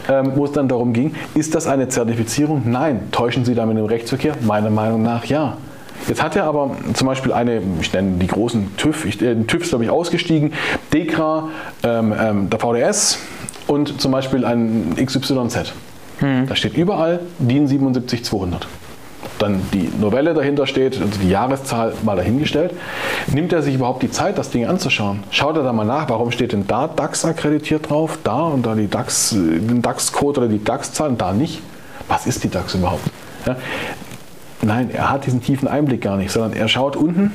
[0.09, 2.63] ähm, wo es dann darum ging, ist das eine Zertifizierung?
[2.65, 3.11] Nein.
[3.11, 4.35] Täuschen Sie damit im Rechtsverkehr?
[4.41, 5.57] Meiner Meinung nach ja.
[6.07, 9.63] Jetzt hat er aber zum Beispiel eine, ich nenne die großen TÜV, ich, äh, TÜV
[9.63, 10.53] ist glaube ich ausgestiegen,
[10.93, 11.49] DEKRA,
[11.83, 13.19] ähm, ähm, der VDS
[13.67, 15.73] und zum Beispiel ein XYZ.
[16.19, 16.47] Hm.
[16.47, 18.67] Da steht überall DIN 77200
[19.41, 22.73] dann die Novelle dahinter steht, also die Jahreszahl mal dahingestellt,
[23.27, 25.23] nimmt er sich überhaupt die Zeit, das Ding anzuschauen?
[25.31, 28.75] Schaut er da mal nach, warum steht denn da DAX akkreditiert drauf, da und da
[28.75, 31.61] die DAX, den DAX-Code oder die DAX-Zahl und da nicht?
[32.07, 33.03] Was ist die DAX überhaupt?
[33.45, 33.55] Ja?
[34.61, 37.31] Nein, er hat diesen tiefen Einblick gar nicht, sondern er schaut unten,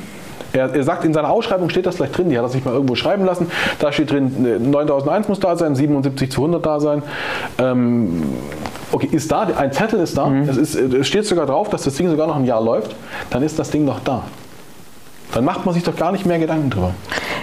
[0.57, 2.95] er, sagt, in seiner Ausschreibung steht das gleich drin, die hat er sich mal irgendwo
[2.95, 3.51] schreiben lassen.
[3.79, 7.03] Da steht drin, 9001 muss da sein, 77 zu 100 da sein.
[7.59, 8.23] Ähm,
[8.97, 10.49] okay, ist da, ein Zettel ist da, mhm.
[10.49, 12.95] es, ist, es steht sogar drauf, dass das Ding sogar noch ein Jahr läuft,
[13.31, 14.25] dann ist das Ding noch da.
[15.33, 16.95] Dann macht man sich doch gar nicht mehr Gedanken drüber.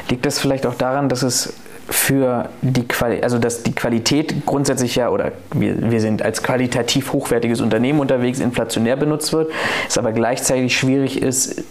[0.10, 1.54] Liegt das vielleicht auch daran, dass es
[1.90, 7.12] für die Qualität, also dass die Qualität grundsätzlich ja, oder wir, wir sind als qualitativ
[7.14, 9.52] hochwertiges Unternehmen unterwegs, inflationär benutzt wird,
[9.88, 11.64] es aber gleichzeitig schwierig ist,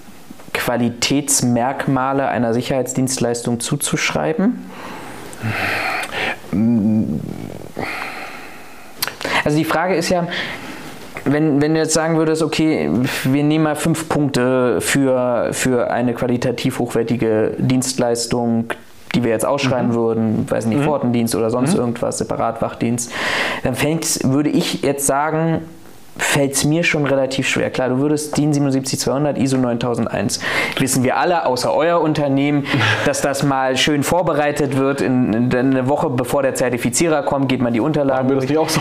[0.53, 4.59] Qualitätsmerkmale einer Sicherheitsdienstleistung zuzuschreiben?
[9.44, 10.26] Also die Frage ist ja,
[11.24, 12.90] wenn, wenn du jetzt sagen würdest, okay,
[13.24, 18.72] wir nehmen mal fünf Punkte für, für eine qualitativ hochwertige Dienstleistung,
[19.14, 19.94] die wir jetzt ausschreiben mhm.
[19.94, 20.85] würden, weiß nicht, mhm.
[20.85, 21.81] Pfortendienst oder sonst mhm.
[21.81, 23.12] irgendwas, Separatwachdienst,
[23.62, 25.62] dann fängt, würde ich jetzt sagen,
[26.16, 27.70] fällt es mir schon relativ schwer.
[27.70, 30.40] Klar, du würdest DIN 77200, ISO 9001,
[30.79, 32.66] wissen wir alle, außer euer Unternehmen,
[33.05, 35.01] dass das mal schön vorbereitet wird.
[35.01, 38.59] In, in eine Woche bevor der Zertifizierer kommt, geht man die Unterlagen wir das nicht
[38.59, 38.81] auch so?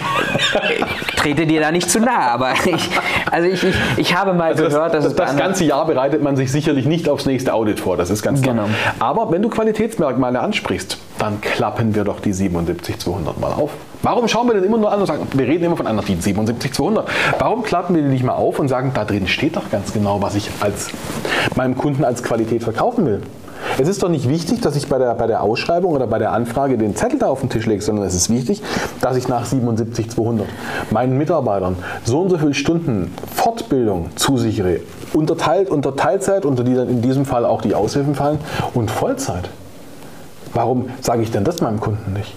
[0.77, 2.89] Ich trete dir da nicht zu nah, aber ich,
[3.29, 6.21] also ich, ich, ich habe mal Also gehört, dass das, es das ganze Jahr bereitet
[6.21, 8.55] man sich sicherlich nicht aufs nächste Audit vor, das ist ganz klar.
[8.55, 8.67] Genau.
[8.99, 13.71] Aber wenn du Qualitätsmerkmale ansprichst, dann klappen wir doch die 77200 mal auf.
[14.03, 16.21] Warum schauen wir denn immer nur an und sagen, wir reden immer von einer DIN
[16.21, 17.07] 77200.
[17.37, 20.21] Warum klappen wir die nicht mal auf und sagen, da drin steht doch ganz genau,
[20.21, 20.89] was ich als
[21.55, 23.21] meinem Kunden als Qualität verkaufen will?
[23.77, 26.31] Es ist doch nicht wichtig, dass ich bei der, bei der Ausschreibung oder bei der
[26.31, 28.63] Anfrage den Zettel da auf den Tisch lege, sondern es ist wichtig,
[29.01, 30.47] dass ich nach 77200
[30.89, 34.79] meinen Mitarbeitern so und so viele Stunden Fortbildung zusichere,
[35.13, 38.39] unterteilt unter Teilzeit, unter die dann in diesem Fall auch die Aushilfen fallen,
[38.73, 39.49] und Vollzeit.
[40.53, 42.33] Warum sage ich denn das meinem Kunden nicht?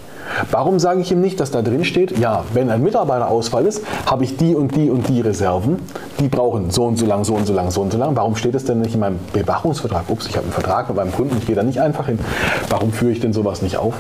[0.51, 4.25] Warum sage ich ihm nicht, dass da drin steht, ja, wenn ein Mitarbeiterausfall ist, habe
[4.25, 5.79] ich die und die und die Reserven,
[6.21, 8.17] die brauchen so und so lang, so und so lang, so und so lang.
[8.17, 10.05] Warum steht es denn nicht in meinem Bewachungsvertrag?
[10.09, 12.19] Ups, ich habe einen Vertrag mit meinem Kunden, ich gehe da nicht einfach hin.
[12.69, 13.95] Warum führe ich denn sowas nicht auf?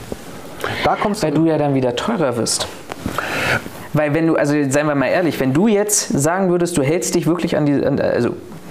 [0.84, 2.66] Da kommst weil du ja dann wieder teurer wirst.
[3.92, 7.14] Weil wenn du, also seien wir mal ehrlich, wenn du jetzt sagen würdest, du hältst
[7.14, 8.30] dich wirklich an die, an, also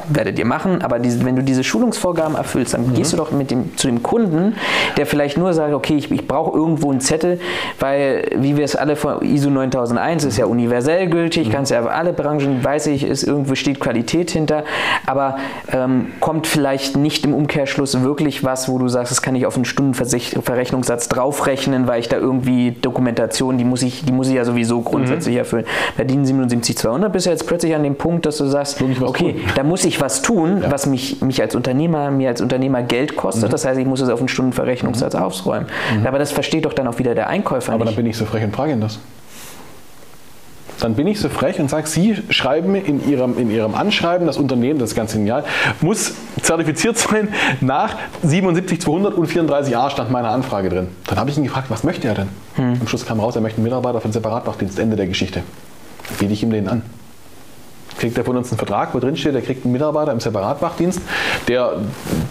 [0.10, 3.51] werdet ihr machen, aber diese, wenn du diese Schulungsvorgaben erfüllst, dann gehst du doch mit
[3.51, 4.56] dem, zu dem Kunden,
[4.97, 7.39] der vielleicht nur sagt, okay, ich, ich brauche irgendwo einen Zettel,
[7.79, 12.13] weil, wie wir es alle von ISO 9001 ist ja universell gültig, kannst ja alle
[12.13, 14.63] Branchen, weiß ich, ist irgendwo steht Qualität hinter,
[15.06, 15.38] aber
[15.71, 19.56] ähm, kommt vielleicht nicht im Umkehrschluss wirklich was, wo du sagst, das kann ich auf
[19.56, 24.45] einen Stundenverrechnungssatz draufrechnen, weil ich da irgendwie Dokumentation, die muss ich, die muss ich ja
[24.45, 25.65] sowieso grundsätzlich erfüllen.
[25.97, 29.63] Bei DIN 77200 bist du jetzt plötzlich an dem Punkt, dass du sagst, okay, da
[29.63, 33.49] muss ich was tun, was mich, mich als Unternehmer, mir als Unternehmer Geld kostet.
[33.49, 33.51] Mhm.
[33.51, 35.67] Das heißt, ich muss es auf einen Stundenverrechnungssatz aufräumen.
[36.05, 37.97] Aber das versteht doch dann auch wieder der Einkäufer Aber dann nicht.
[37.97, 38.99] bin ich so frech und frage ihn das.
[40.79, 44.37] Dann bin ich so frech und sage, Sie schreiben in Ihrem, in Ihrem Anschreiben, das
[44.37, 45.45] Unternehmen, das ist ganz genial,
[45.79, 47.29] muss zertifiziert sein
[47.61, 50.87] nach 77200 und 34a stand meiner Anfrage drin.
[51.07, 52.27] Dann habe ich ihn gefragt, was möchte er denn?
[52.57, 55.41] Am Schluss kam raus, er möchte einen Mitarbeiter für den Separatwachdienst, Ende der Geschichte.
[56.09, 56.81] Dann biete ich ihm den an.
[57.97, 61.01] Kriegt er von uns einen Vertrag, wo drin steht, er kriegt einen Mitarbeiter im Separatwachdienst,
[61.47, 61.73] der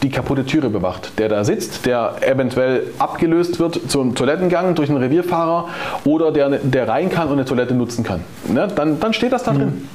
[0.02, 4.98] die kaputte Türe bewacht, der da sitzt, der eventuell abgelöst wird zum Toilettengang durch einen
[4.98, 5.68] Revierfahrer
[6.04, 8.20] oder der, der rein kann und eine Toilette nutzen kann.
[8.48, 8.68] Ne?
[8.74, 9.88] Dann, dann steht das da drin.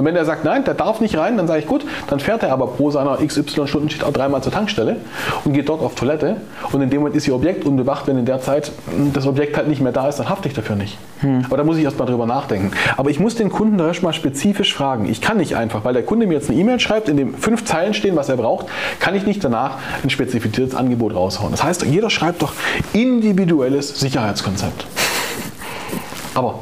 [0.00, 2.42] Und wenn er sagt, nein, der darf nicht rein, dann sage ich, gut, dann fährt
[2.42, 4.96] er aber pro seiner XY-Stundenschicht auch dreimal zur Tankstelle
[5.44, 6.36] und geht dort auf Toilette.
[6.72, 8.06] Und in dem Moment ist ihr Objekt unbewacht.
[8.06, 8.72] Wenn in der Zeit
[9.12, 10.96] das Objekt halt nicht mehr da ist, dann hafte ich dafür nicht.
[11.44, 12.70] Aber da muss ich erst mal drüber nachdenken.
[12.96, 15.06] Aber ich muss den Kunden da erst mal spezifisch fragen.
[15.06, 17.66] Ich kann nicht einfach, weil der Kunde mir jetzt eine E-Mail schreibt, in dem fünf
[17.66, 18.68] Zeilen stehen, was er braucht,
[19.00, 21.50] kann ich nicht danach ein spezifiziertes Angebot raushauen.
[21.50, 22.54] Das heißt, jeder schreibt doch
[22.94, 24.86] individuelles Sicherheitskonzept.
[26.34, 26.60] Aber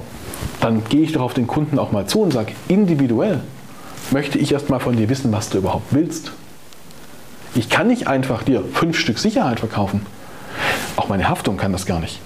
[0.61, 3.41] dann gehe ich doch auf den Kunden auch mal zu und sage, individuell
[4.11, 6.33] möchte ich erst mal von dir wissen, was du überhaupt willst.
[7.55, 10.05] Ich kann nicht einfach dir fünf Stück Sicherheit verkaufen.
[10.97, 12.21] Auch meine Haftung kann das gar nicht.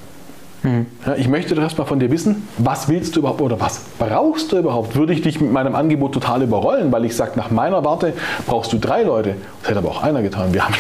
[1.05, 4.53] Ja, ich möchte doch erstmal von dir wissen, was willst du überhaupt oder was brauchst
[4.53, 4.95] du überhaupt?
[4.95, 8.13] Würde ich dich mit meinem Angebot total überrollen, weil ich sage, nach meiner Warte
[8.47, 9.35] brauchst du drei Leute.
[9.61, 10.55] Das hätte aber auch einer getan.
[10.55, 10.75] Wir haben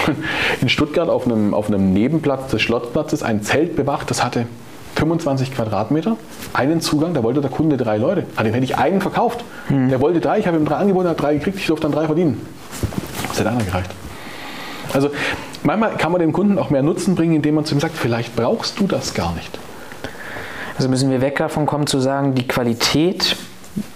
[0.60, 4.46] in Stuttgart auf einem, auf einem Nebenplatz des Schlossplatzes ein Zelt bewacht, das hatte
[4.96, 6.16] 25 Quadratmeter,
[6.52, 8.24] einen Zugang, da wollte der Kunde drei Leute.
[8.36, 9.44] An dem hätte ich einen verkauft.
[9.68, 11.92] Der wollte drei, ich habe ihm drei angeboten, er hat drei gekriegt, ich durfte dann
[11.92, 12.46] drei verdienen.
[13.28, 13.90] Das hätte einer gereicht.
[14.92, 15.10] Also
[15.62, 18.36] manchmal kann man dem Kunden auch mehr Nutzen bringen, indem man zu ihm sagt, vielleicht
[18.36, 19.58] brauchst du das gar nicht.
[20.76, 23.36] Also müssen wir weg davon kommen zu sagen, die Qualität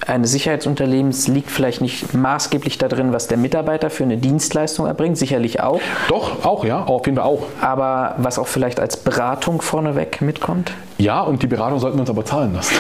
[0.07, 5.61] eines Sicherheitsunternehmens liegt vielleicht nicht maßgeblich darin, was der Mitarbeiter für eine Dienstleistung erbringt, sicherlich
[5.61, 7.43] auch, Doch, auch, ja, auf jeden Fall auch.
[7.61, 10.73] aber was auch vielleicht als Beratung vorneweg mitkommt.
[10.99, 12.75] Ja, und die Beratung sollten wir uns aber zahlen lassen.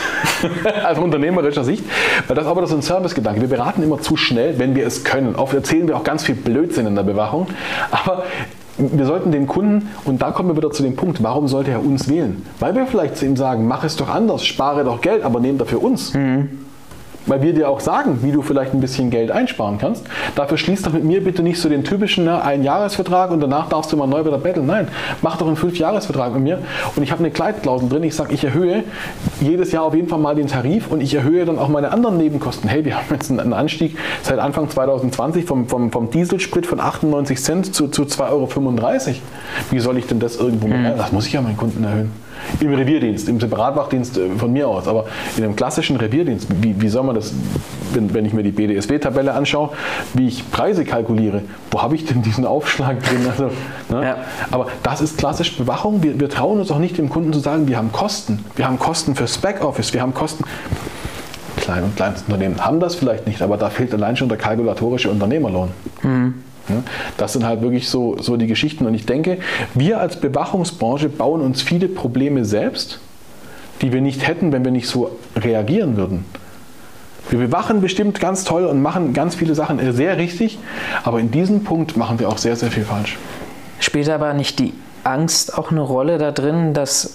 [0.89, 1.85] Aus unternehmerischer Sicht.
[2.27, 3.43] Weil das ist aber das ist ein Servicegedanke.
[3.43, 5.37] Wir beraten immer zu schnell, wenn wir es können.
[5.37, 7.47] Oft erzählen wir auch ganz viel Blödsinn in der Bewachung.
[7.91, 8.25] Aber
[8.79, 11.85] wir sollten dem Kunden, und da kommen wir wieder zu dem Punkt, warum sollte er
[11.85, 12.45] uns wählen?
[12.59, 15.59] Weil wir vielleicht zu ihm sagen, mach es doch anders, spare doch Geld, aber nehm
[15.59, 16.13] dafür uns.
[17.27, 20.05] Weil wir dir auch sagen, wie du vielleicht ein bisschen Geld einsparen kannst.
[20.35, 23.93] Dafür schließ doch mit mir bitte nicht so den typischen ne, Ein-Jahres-Vertrag und danach darfst
[23.93, 24.67] du mal neu wieder betteln.
[24.67, 24.89] Nein,
[25.23, 26.59] mach doch einen Fünf-Jahres-Vertrag mit mir
[26.95, 28.03] und ich habe eine Kleidklausel drin.
[28.05, 28.85] Ich sage, ich erhöhe
[29.41, 32.17] jedes Jahr auf jeden Fall mal den Tarif und ich erhöhe dann auch meine anderen
[32.17, 32.69] Nebenkosten.
[32.69, 37.43] Hey, wir haben jetzt einen Anstieg seit Anfang 2020 vom, vom, vom Dieselsprit von 98
[37.43, 38.49] Cent zu, zu 2,35 Euro.
[39.71, 40.99] Wie soll ich denn das irgendwo mit?
[40.99, 42.26] Das muss ich ja meinen Kunden erhöhen.
[42.61, 46.89] Im Revierdienst, im Separatwachdienst äh, von mir aus, aber in einem klassischen Revierdienst, wie, wie
[46.89, 47.33] soll man das,
[47.93, 49.71] wenn, wenn ich mir die BDSW-Tabelle anschaue,
[50.15, 53.27] wie ich Preise kalkuliere, wo habe ich denn diesen Aufschlag drin?
[53.29, 53.51] Also,
[53.91, 54.05] ne?
[54.05, 54.17] Ja.
[54.51, 56.03] Aber das ist klassisch Bewachung.
[56.03, 58.45] Wir, wir trauen uns auch nicht dem Kunden zu sagen, wir haben Kosten.
[58.57, 60.45] Wir haben Kosten fürs Backoffice, wir haben Kosten.
[61.57, 65.71] Klein- und Kleinstunternehmen haben das vielleicht nicht, aber da fehlt allein schon der kalkulatorische Unternehmerlohn.
[66.05, 66.11] Ja,
[67.17, 68.87] Das sind halt wirklich so, so die Geschichten.
[68.87, 69.39] Und ich denke,
[69.75, 73.01] wir als Bewachungsbranche bauen uns viele Probleme selbst,
[73.83, 76.25] die wir nicht hätten, wenn wir nicht so reagieren würden.
[77.29, 80.59] Wir bewachen bestimmt ganz toll und machen ganz viele Sachen sehr richtig,
[81.03, 83.19] aber in diesem Punkt machen wir auch sehr, sehr viel falsch.
[83.81, 87.15] Spielt aber nicht die Angst auch eine Rolle da drin, dass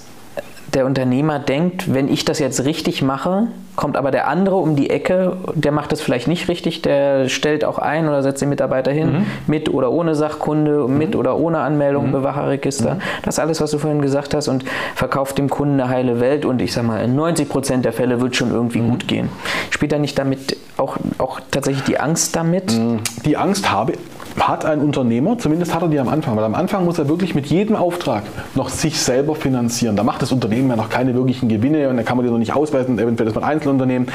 [0.73, 3.47] der Unternehmer denkt, wenn ich das jetzt richtig mache,
[3.81, 7.65] kommt aber der andere um die Ecke, der macht das vielleicht nicht richtig, der stellt
[7.65, 9.25] auch ein oder setzt den Mitarbeiter hin, mhm.
[9.47, 10.99] mit oder ohne Sachkunde, mhm.
[10.99, 12.11] mit oder ohne Anmeldung, mhm.
[12.11, 12.93] Bewacherregister.
[12.93, 13.01] Mhm.
[13.23, 16.45] Das ist alles, was du vorhin gesagt hast und verkauft dem Kunden eine heile Welt
[16.45, 18.91] und ich sag mal, in 90 Prozent der Fälle wird schon irgendwie mhm.
[18.91, 19.29] gut gehen.
[19.71, 22.77] Spielt da nicht damit auch, auch tatsächlich die Angst damit?
[22.77, 22.99] Mhm.
[23.25, 23.93] Die Angst habe
[24.39, 27.35] hat ein Unternehmer, zumindest hat er die am Anfang, weil am Anfang muss er wirklich
[27.35, 28.23] mit jedem Auftrag
[28.55, 29.95] noch sich selber finanzieren.
[29.95, 32.39] Da macht das Unternehmen ja noch keine wirklichen Gewinne und da kann man die noch
[32.39, 34.07] nicht ausweisen, eventuell ist man Einzelunternehmen,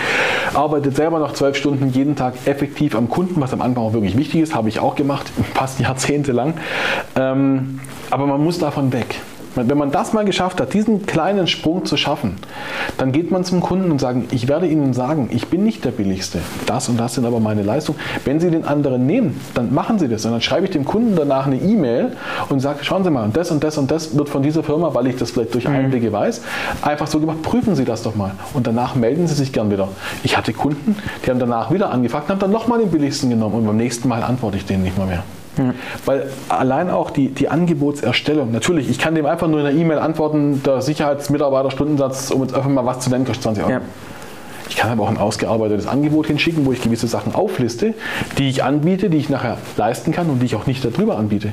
[0.55, 4.17] arbeitet selber noch zwölf Stunden jeden Tag effektiv am Kunden, was am Anfang auch wirklich
[4.17, 6.55] wichtig ist, habe ich auch gemacht, fast jahrzehntelang.
[7.17, 9.21] Ähm, aber man muss davon weg.
[9.57, 12.37] Wenn man das mal geschafft hat, diesen kleinen Sprung zu schaffen,
[12.99, 15.91] dann geht man zum Kunden und sagt, ich werde Ihnen sagen, ich bin nicht der
[15.91, 16.41] Billigste.
[16.67, 17.99] Das und das sind aber meine Leistungen.
[18.25, 20.25] Wenn Sie den anderen nehmen, dann machen Sie das.
[20.27, 22.13] Und dann schreibe ich dem Kunden danach eine E-Mail
[22.51, 25.07] und sage, schauen Sie mal, das und das und das wird von dieser Firma, weil
[25.07, 25.75] ich das vielleicht durch mhm.
[25.75, 26.43] Einblicke weiß,
[26.83, 28.33] einfach so gemacht, prüfen Sie das doch mal.
[28.53, 29.89] Und danach melden Sie sich gern wieder.
[30.23, 33.55] Ich hatte Kunden, die haben danach wieder angefragt und haben dann nochmal den billigsten genommen
[33.55, 35.23] und beim nächsten Mal antworte ich denen nicht mal mehr.
[35.57, 35.75] Mhm.
[36.05, 39.99] Weil allein auch die, die Angebotserstellung, natürlich, ich kann dem einfach nur in einer E-Mail
[39.99, 43.73] antworten, der Sicherheitsmitarbeiter-Stundensatz, um jetzt einfach mal was zu nennen, kostet 20 Euro.
[43.73, 43.81] Ja.
[44.69, 47.95] Ich kann aber auch ein ausgearbeitetes Angebot hinschicken, wo ich gewisse Sachen aufliste,
[48.39, 51.53] die ich anbiete, die ich nachher leisten kann und die ich auch nicht darüber anbiete.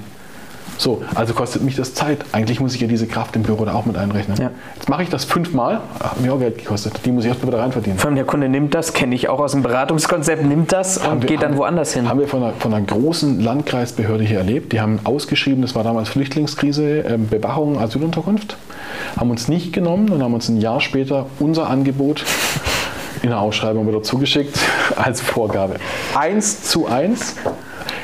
[0.78, 2.20] So, also kostet mich das Zeit.
[2.32, 4.38] Eigentlich muss ich ja diese Kraft im Büro da auch mit einrechnen.
[4.38, 4.52] Ja.
[4.76, 7.00] Jetzt mache ich das fünfmal, hat mir auch Geld gekostet.
[7.06, 8.00] Die muss ich erstmal wieder reinverdienen.
[8.00, 11.14] Vor allem der Kunde nimmt das, kenne ich auch aus dem Beratungskonzept, nimmt das haben
[11.14, 12.10] und wir, geht dann woanders hin.
[12.10, 14.74] Haben wir von einer, von einer, großen Landkreisbehörde hier erlebt.
[14.74, 18.58] Die haben ausgeschrieben, das war damals Flüchtlingskrise, ähm, Bewachung, Asylunterkunft.
[19.18, 22.26] Haben uns nicht genommen und haben uns ein Jahr später unser Angebot
[23.22, 24.58] in der Ausschreibung wieder zugeschickt
[24.96, 25.76] als Vorgabe.
[26.16, 27.36] Eins zu eins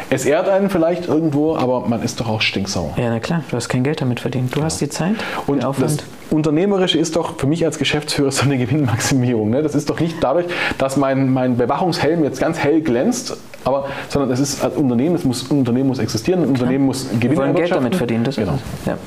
[0.10, 2.93] es ehrt einen vielleicht irgendwo, aber man ist doch auch stinksauer.
[2.98, 4.56] Ja, na klar, du hast kein Geld damit verdient.
[4.56, 4.65] Du ja.
[4.65, 5.15] hast die Zeit.
[5.45, 5.98] Und das
[6.32, 9.50] Unternehmerische ist doch für mich als Geschäftsführer so eine Gewinnmaximierung.
[9.50, 9.62] Ne?
[9.62, 10.45] Das ist doch nicht dadurch,
[10.78, 15.24] dass mein, mein Bewachungshelm jetzt ganz hell glänzt, aber, sondern es ist ein Unternehmen, es
[15.24, 18.24] muss, ein Unternehmen muss existieren, ein Unternehmen muss Gewinn Wir wollen Geld damit verdienen.
[18.24, 18.58] Das genau.
[18.86, 18.98] Ja.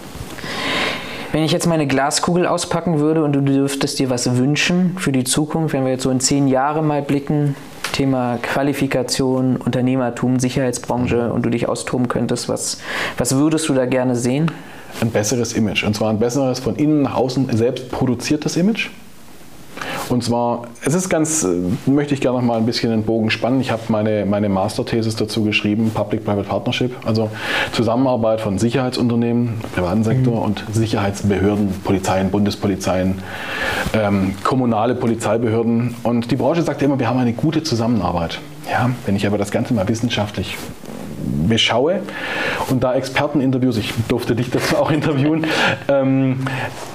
[1.32, 5.24] Wenn ich jetzt meine Glaskugel auspacken würde und du dürftest dir was wünschen für die
[5.24, 7.56] Zukunft, wenn wir jetzt so in zehn Jahre mal blicken,
[7.92, 12.78] Thema Qualifikation, Unternehmertum, Sicherheitsbranche und du dich austoben könntest, was,
[13.18, 14.50] was würdest du da gerne sehen?
[15.00, 15.84] Ein besseres Image.
[15.84, 18.90] Und zwar ein besseres von innen nach außen selbst produziertes Image.
[20.08, 21.48] Und zwar, es ist ganz, äh,
[21.86, 23.60] möchte ich gerne noch mal ein bisschen den Bogen spannen.
[23.60, 27.30] Ich habe meine, meine Masterthesis dazu geschrieben, Public-Private Partnership, also
[27.72, 30.42] Zusammenarbeit von Sicherheitsunternehmen, privaten Sektor mhm.
[30.42, 33.22] und Sicherheitsbehörden, Polizeien, Bundespolizeien,
[33.94, 35.94] ähm, kommunale Polizeibehörden.
[36.02, 38.40] Und die Branche sagt immer, wir haben eine gute Zusammenarbeit.
[38.70, 40.56] Ja, wenn ich aber das Ganze mal wissenschaftlich
[41.48, 42.00] beschaue
[42.70, 45.46] und da Experteninterviews, ich durfte dich dazu auch interviewen,
[45.88, 46.40] ähm,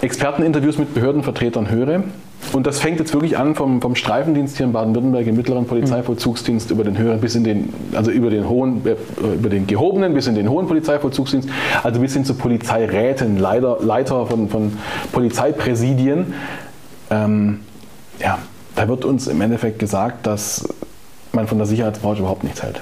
[0.01, 2.03] Experteninterviews mit Behördenvertretern höre,
[2.53, 6.71] und das fängt jetzt wirklich an vom, vom Streifendienst hier in Baden-Württemberg, im mittleren Polizeivollzugsdienst,
[6.71, 8.95] über den höheren bis in den, also über den hohen, äh,
[9.35, 11.49] über den gehobenen bis in den hohen Polizeivollzugsdienst,
[11.83, 14.73] also bis hin zu Polizeiräten, Leiter, Leiter von, von
[15.11, 16.33] Polizeipräsidien.
[17.09, 17.61] Ähm,
[18.19, 18.39] ja,
[18.75, 20.67] da wird uns im Endeffekt gesagt, dass
[21.33, 22.81] man von der Sicherheitsbranche überhaupt nichts hält.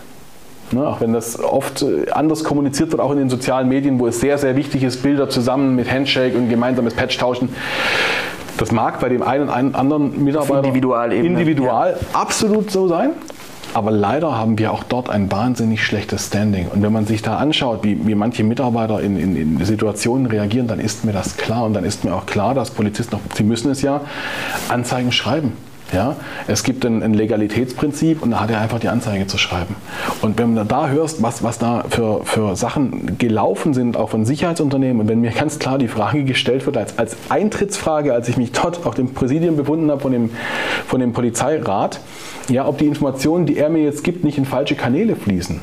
[0.72, 4.08] Ne, auch wenn das oft äh, anders kommuniziert wird, auch in den sozialen Medien, wo
[4.08, 7.50] es sehr, sehr wichtig ist, Bilder zusammen mit Handshake und gemeinsames Patch tauschen.
[8.58, 12.20] Das mag bei dem einen oder anderen Mitarbeiter individual, individual ja.
[12.20, 13.12] absolut so sein.
[13.74, 16.68] Aber leider haben wir auch dort ein wahnsinnig schlechtes Standing.
[16.70, 20.68] Und wenn man sich da anschaut, wie, wie manche Mitarbeiter in, in, in, Situationen reagieren,
[20.68, 21.66] dann ist mir das klar.
[21.66, 24.00] Und dann ist mir auch klar, dass Polizisten, sie müssen es ja,
[24.70, 25.58] Anzeigen schreiben.
[25.94, 26.16] Ja?
[26.48, 29.76] Es gibt ein, ein, Legalitätsprinzip und da hat er einfach die Anzeige zu schreiben.
[30.22, 34.26] Und wenn du da hörst, was, was da für, für Sachen gelaufen sind, auch von
[34.26, 38.38] Sicherheitsunternehmen, und wenn mir ganz klar die Frage gestellt wird, als, als Eintrittsfrage, als ich
[38.38, 40.32] mich dort auf dem Präsidium befunden habe von dem,
[40.88, 42.00] von dem Polizeirat,
[42.50, 45.62] ja, ob die Informationen, die er mir jetzt gibt, nicht in falsche Kanäle fließen.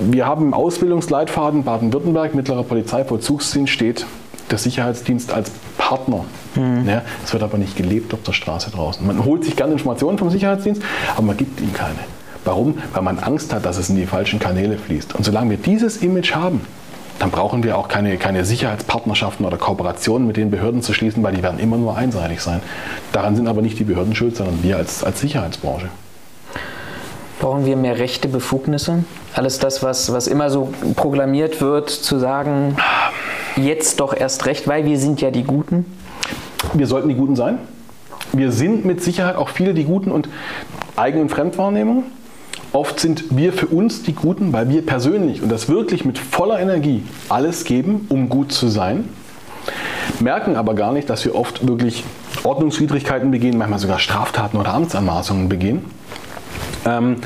[0.00, 4.06] Wir haben im Ausbildungsleitfaden Baden-Württemberg, mittlerer Polizeivollzugsdienst steht
[4.50, 5.50] der Sicherheitsdienst als
[5.86, 6.24] Partner.
[6.56, 6.88] Mhm.
[6.88, 9.06] Ja, es wird aber nicht gelebt auf der Straße draußen.
[9.06, 10.82] Man holt sich gerne Informationen vom Sicherheitsdienst,
[11.14, 12.00] aber man gibt ihm keine.
[12.44, 12.78] Warum?
[12.92, 15.14] Weil man Angst hat, dass es in die falschen Kanäle fließt.
[15.14, 16.62] Und solange wir dieses Image haben,
[17.20, 21.34] dann brauchen wir auch keine, keine Sicherheitspartnerschaften oder Kooperationen mit den Behörden zu schließen, weil
[21.34, 22.60] die werden immer nur einseitig sein.
[23.12, 25.88] Daran sind aber nicht die Behörden schuld, sondern wir als, als Sicherheitsbranche.
[27.38, 29.04] Brauchen wir mehr rechte Befugnisse?
[29.34, 32.76] Alles das, was, was immer so proklamiert wird, zu sagen,
[33.56, 35.84] jetzt doch erst recht, weil wir sind ja die Guten?
[36.74, 37.58] Wir sollten die Guten sein.
[38.32, 40.28] Wir sind mit Sicherheit auch viele die Guten und
[40.96, 42.04] Eigen- und Fremdwahrnehmung.
[42.72, 46.60] Oft sind wir für uns die Guten, weil wir persönlich und das wirklich mit voller
[46.60, 49.08] Energie alles geben, um gut zu sein,
[50.20, 52.04] merken aber gar nicht, dass wir oft wirklich
[52.44, 55.84] Ordnungswidrigkeiten begehen, manchmal sogar Straftaten oder Amtsanmaßungen begehen.
[56.84, 57.16] Ähm,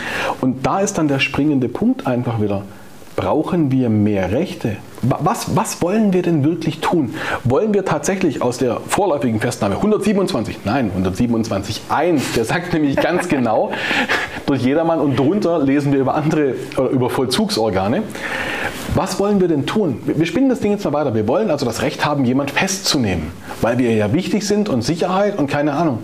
[0.40, 2.62] und da ist dann der springende Punkt einfach wieder,
[3.16, 4.76] brauchen wir mehr Rechte?
[5.02, 7.14] Was, was wollen wir denn wirklich tun?
[7.44, 13.72] Wollen wir tatsächlich aus der vorläufigen Festnahme 127, nein, 127.1, der sagt nämlich ganz genau,
[14.46, 16.54] durch jedermann und drunter lesen wir über andere
[16.92, 18.02] über Vollzugsorgane.
[18.94, 20.02] Was wollen wir denn tun?
[20.04, 21.14] Wir spinnen das Ding jetzt mal weiter.
[21.14, 25.38] Wir wollen also das Recht haben, jemand festzunehmen, weil wir ja wichtig sind und Sicherheit
[25.38, 26.00] und keine Ahnung.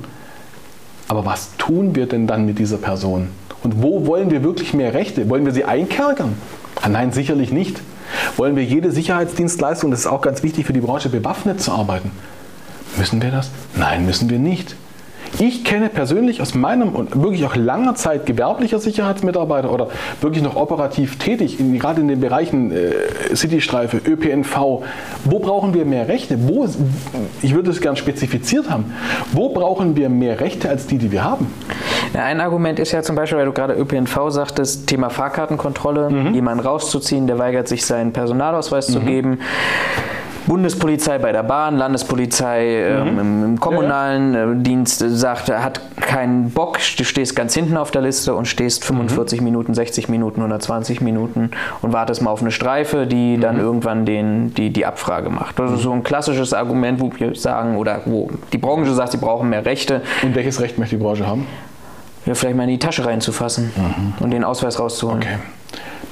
[1.09, 3.29] Aber was tun wir denn dann mit dieser Person?
[3.63, 5.29] Und wo wollen wir wirklich mehr Rechte?
[5.29, 6.37] Wollen wir sie einkerkern?
[6.83, 7.81] Ah, nein, sicherlich nicht.
[8.37, 12.11] Wollen wir jede Sicherheitsdienstleistung, das ist auch ganz wichtig für die Branche, bewaffnet zu arbeiten?
[12.97, 13.51] Müssen wir das?
[13.74, 14.77] Nein, müssen wir nicht.
[15.39, 19.89] Ich kenne persönlich aus meinem und wirklich auch langer Zeit gewerblicher Sicherheitsmitarbeiter oder
[20.22, 24.82] wirklich noch operativ tätig, in, gerade in den Bereichen äh, Citystreife, ÖPNV.
[25.24, 26.49] Wo brauchen wir mehr Rechte?
[26.49, 26.66] Wo,
[27.43, 28.93] ich würde es gern spezifiziert haben.
[29.32, 31.53] Wo brauchen wir mehr Rechte als die, die wir haben?
[32.14, 36.34] Ein Argument ist ja zum Beispiel, weil du gerade ÖPNV sagtest, Thema Fahrkartenkontrolle, mhm.
[36.34, 38.93] jemanden rauszuziehen, der weigert sich, seinen Personalausweis mhm.
[38.93, 39.39] zu geben.
[40.47, 43.09] Bundespolizei bei der Bahn, Landespolizei mhm.
[43.09, 44.53] ähm, im, im, kommunalen ja, ja.
[44.53, 48.47] Äh, Dienst sagt, er hat keinen Bock, du stehst ganz hinten auf der Liste und
[48.47, 49.45] stehst 45 mhm.
[49.45, 51.51] Minuten, 60 Minuten, 120 Minuten
[51.83, 53.41] und wartest mal auf eine Streife, die mhm.
[53.41, 55.59] dann irgendwann den, die, die Abfrage macht.
[55.59, 59.19] Das ist so ein klassisches Argument, wo wir sagen, oder wo die Branche sagt, sie
[59.19, 60.03] brauchen mehr Rechte.
[60.23, 61.47] Und welches Recht möchte die Branche haben?
[62.25, 64.25] Ja, vielleicht mal in die Tasche reinzufassen mhm.
[64.25, 65.23] und den Ausweis rauszuholen.
[65.23, 65.39] Okay.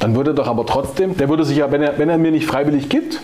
[0.00, 2.46] Dann würde doch aber trotzdem, der würde sich ja, wenn er, wenn er mir nicht
[2.46, 3.20] freiwillig gibt,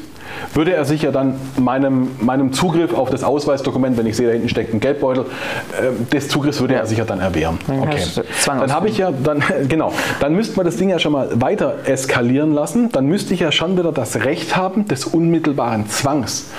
[0.55, 4.32] würde er sich ja dann meinem, meinem Zugriff auf das Ausweisdokument, wenn ich sehe, da
[4.32, 7.59] hinten steckt ein Geldbeutel, äh, des Zugriffs würde er sich ja dann erwehren.
[7.66, 8.03] Okay.
[8.47, 11.74] Dann habe ich ja, dann, genau, dann müsste man das Ding ja schon mal weiter
[11.84, 12.91] eskalieren lassen.
[12.93, 16.51] Dann müsste ich ja schon wieder das Recht haben des unmittelbaren Zwangs.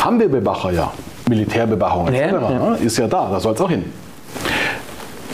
[0.00, 0.92] Haben wir Bewacher ja.
[1.28, 2.18] Militärbewachung etc.
[2.18, 2.70] Ja, ja.
[2.70, 3.84] Ne, ist ja da, da soll es auch hin.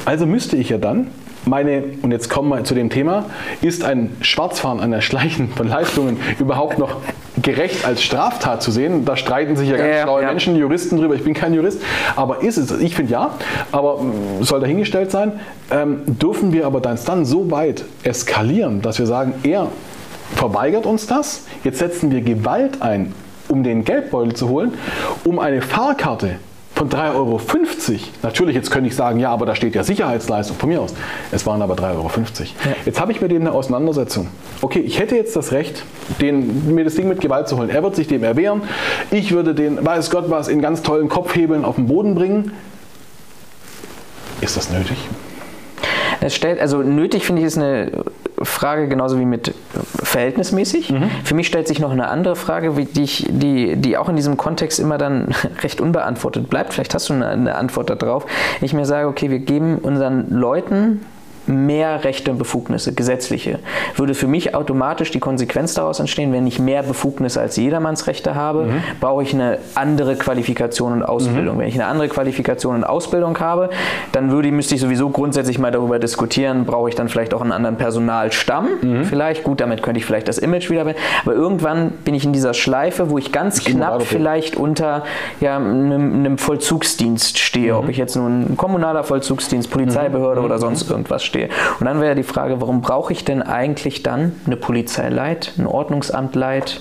[0.05, 1.09] Also müsste ich ja dann
[1.47, 3.27] meine, und jetzt kommen wir zu dem Thema,
[3.61, 6.97] ist ein Schwarzfahren, ein Erschleichen von Leistungen überhaupt noch
[7.41, 9.05] gerecht als Straftat zu sehen?
[9.05, 10.29] Da streiten sich ja ganz ja, schlaue ja.
[10.29, 11.15] Menschen, Juristen drüber.
[11.15, 11.83] Ich bin kein Jurist,
[12.17, 12.71] aber ist es?
[12.81, 13.31] Ich finde ja,
[13.73, 15.33] aber mm, soll dahingestellt sein.
[15.71, 19.69] Ähm, dürfen wir aber dann, dann so weit eskalieren, dass wir sagen, er
[20.35, 23.15] verweigert uns das, jetzt setzen wir Gewalt ein,
[23.49, 24.75] um den Geldbeutel zu holen,
[25.25, 26.37] um eine Fahrkarte
[26.83, 27.41] von 3,50 Euro.
[28.23, 30.95] Natürlich, jetzt könnte ich sagen, ja, aber da steht ja Sicherheitsleistung von mir aus.
[31.31, 32.11] Es waren aber 3,50 Euro.
[32.17, 32.77] Ja.
[32.85, 34.29] Jetzt habe ich mit dem eine Auseinandersetzung.
[34.61, 35.85] Okay, ich hätte jetzt das Recht,
[36.21, 37.71] den, mir das Ding mit Gewalt zu holen.
[37.71, 38.63] Er wird sich dem erwehren.
[39.11, 42.53] Ich würde den, weiß Gott was, in ganz tollen Kopfhebeln auf den Boden bringen.
[44.41, 44.97] Ist das nötig?
[46.23, 47.91] Es stellt, also nötig finde ich ist eine
[48.43, 49.55] Frage genauso wie mit
[50.03, 50.91] verhältnismäßig.
[50.91, 51.11] Mhm.
[51.25, 54.37] Für mich stellt sich noch eine andere Frage, die, ich, die, die auch in diesem
[54.37, 56.73] Kontext immer dann recht unbeantwortet bleibt.
[56.75, 58.27] Vielleicht hast du eine, eine Antwort darauf.
[58.61, 61.01] Ich mir sage, okay, wir geben unseren Leuten
[61.47, 63.59] mehr Rechte und Befugnisse, gesetzliche,
[63.97, 68.65] würde für mich automatisch die Konsequenz daraus entstehen, wenn ich mehr Befugnisse als Jedermannsrechte habe,
[68.65, 68.83] mhm.
[69.01, 71.57] brauche ich eine andere Qualifikation und Ausbildung.
[71.57, 71.61] Mhm.
[71.61, 73.71] Wenn ich eine andere Qualifikation und Ausbildung habe,
[74.13, 77.53] dann würde, müsste ich sowieso grundsätzlich mal darüber diskutieren, brauche ich dann vielleicht auch einen
[77.53, 78.69] anderen Personalstamm.
[78.81, 79.05] Mhm.
[79.05, 80.95] Vielleicht, gut, damit könnte ich vielleicht das Image wieder, aber
[81.27, 85.05] irgendwann bin ich in dieser Schleife, wo ich ganz ich knapp vielleicht unter
[85.41, 87.91] ja, einem, einem Vollzugsdienst stehe, ob mhm.
[87.91, 90.47] ich jetzt nun ein kommunaler Vollzugsdienst, Polizeibehörde mhm.
[90.47, 91.49] oder sonst irgendwas stehe stehe.
[91.81, 96.81] Und dann wäre die Frage, warum brauche ich denn eigentlich dann eine Polizeileit, ein Ordnungsamtleit,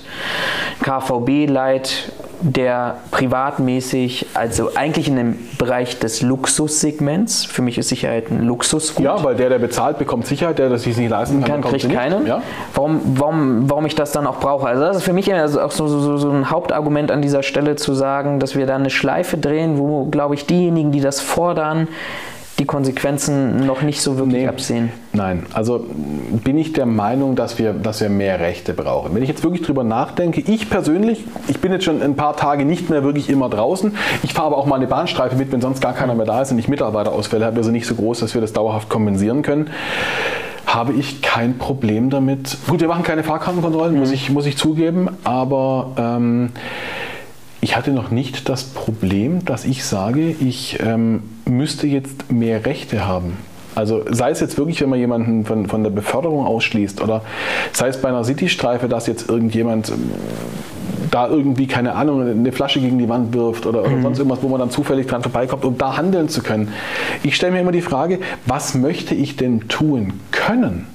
[0.82, 8.42] KVB-Leit, der privatmäßig, also eigentlich in dem Bereich des Luxussegments, für mich ist Sicherheit ein
[8.42, 9.04] Luxusgut.
[9.04, 11.92] Ja, weil der, der bezahlt, bekommt Sicherheit, der das sich nicht leisten kann, kann kriegt
[11.92, 12.26] keine.
[12.26, 12.42] Ja?
[12.74, 14.66] Warum, warum, warum ich das dann auch brauche.
[14.66, 17.94] Also das ist für mich auch so, so, so ein Hauptargument an dieser Stelle zu
[17.94, 21.86] sagen, dass wir da eine Schleife drehen, wo, glaube ich, diejenigen, die das fordern,
[22.62, 24.92] die Konsequenzen noch nicht so wirklich nee, absehen.
[25.12, 25.84] Nein, also
[26.44, 29.16] bin ich der Meinung, dass wir, dass wir mehr Rechte brauchen.
[29.16, 32.64] Wenn ich jetzt wirklich drüber nachdenke, ich persönlich, ich bin jetzt schon ein paar Tage
[32.64, 33.96] nicht mehr wirklich immer draußen.
[34.22, 36.52] Ich fahre aber auch mal eine Bahnstreife mit, wenn sonst gar keiner mehr da ist
[36.52, 39.70] und ich Mitarbeiterausfälle habe, also nicht so groß, dass wir das dauerhaft kompensieren können
[40.64, 42.56] habe ich kein Problem damit.
[42.66, 46.52] Gut, wir machen keine Fahrkartenkontrollen, muss, ich, muss ich zugeben, aber ähm,
[47.62, 53.06] ich hatte noch nicht das Problem, dass ich sage, ich ähm, müsste jetzt mehr Rechte
[53.06, 53.38] haben.
[53.76, 57.22] Also sei es jetzt wirklich, wenn man jemanden von, von der Beförderung ausschließt oder
[57.72, 60.10] sei es bei einer Citystreife, dass jetzt irgendjemand ähm,
[61.12, 64.48] da irgendwie, keine Ahnung, eine Flasche gegen die Wand wirft oder, oder sonst irgendwas, wo
[64.48, 66.72] man dann zufällig dran vorbeikommt, um da handeln zu können.
[67.22, 70.86] Ich stelle mir immer die Frage, was möchte ich denn tun können?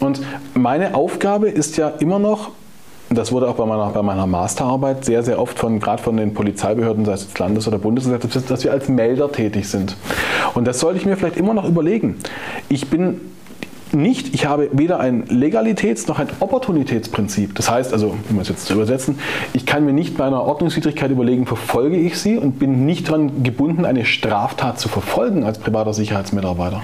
[0.00, 0.20] Und
[0.54, 2.50] meine Aufgabe ist ja immer noch,
[3.10, 6.34] das wurde auch bei meiner, bei meiner Masterarbeit sehr, sehr oft von, gerade von den
[6.34, 9.96] Polizeibehörden, sei es Landes- oder Bundes, gesagt, dass wir als Melder tätig sind.
[10.54, 12.16] Und das sollte ich mir vielleicht immer noch überlegen.
[12.68, 13.20] Ich bin
[13.96, 17.54] nicht, ich habe weder ein Legalitäts- noch ein Opportunitätsprinzip.
[17.54, 19.18] Das heißt, also, um es jetzt zu übersetzen,
[19.52, 23.42] ich kann mir nicht bei einer Ordnungswidrigkeit überlegen, verfolge ich sie und bin nicht daran
[23.42, 26.80] gebunden, eine Straftat zu verfolgen als privater Sicherheitsmitarbeiter.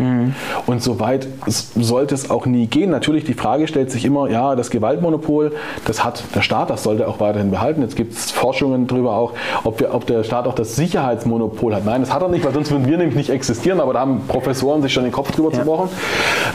[0.66, 2.90] Und soweit sollte es auch nie gehen.
[2.90, 5.52] Natürlich, die Frage stellt sich immer, ja, das Gewaltmonopol,
[5.84, 7.82] das hat der Staat, das sollte er auch weiterhin behalten.
[7.82, 9.32] Jetzt gibt es Forschungen darüber auch,
[9.64, 11.84] ob, wir, ob der Staat auch das Sicherheitsmonopol hat.
[11.84, 14.22] Nein, das hat er nicht, weil sonst würden wir nämlich nicht existieren, aber da haben
[14.28, 15.56] Professoren sich schon den Kopf drüber Ja.
[15.56, 15.88] zerbrochen.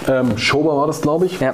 [0.08, 1.39] Ähm, Schober war das, glaube ich.
[1.39, 1.53] Ja.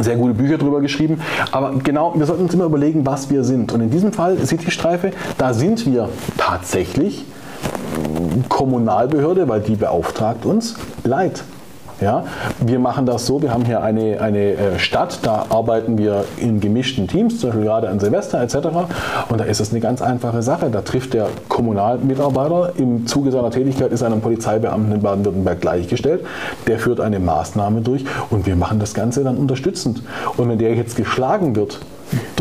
[0.00, 1.20] Sehr gute Bücher drüber geschrieben.
[1.50, 3.72] Aber genau, wir sollten uns immer überlegen, was wir sind.
[3.72, 6.08] Und in diesem Fall, Citystreife, da sind wir
[6.38, 7.26] tatsächlich
[8.48, 11.42] Kommunalbehörde, weil die beauftragt uns, Leid.
[12.02, 12.24] Ja,
[12.58, 16.58] wir machen das so, wir haben hier eine, eine äh, Stadt, da arbeiten wir in
[16.58, 18.56] gemischten Teams, zum Beispiel gerade an Silvester etc.
[19.28, 20.68] Und da ist es eine ganz einfache Sache.
[20.68, 26.24] Da trifft der Kommunalmitarbeiter im Zuge seiner Tätigkeit, ist einem Polizeibeamten in Baden-Württemberg gleichgestellt,
[26.66, 30.02] der führt eine Maßnahme durch und wir machen das Ganze dann unterstützend.
[30.36, 31.78] Und wenn der jetzt geschlagen wird,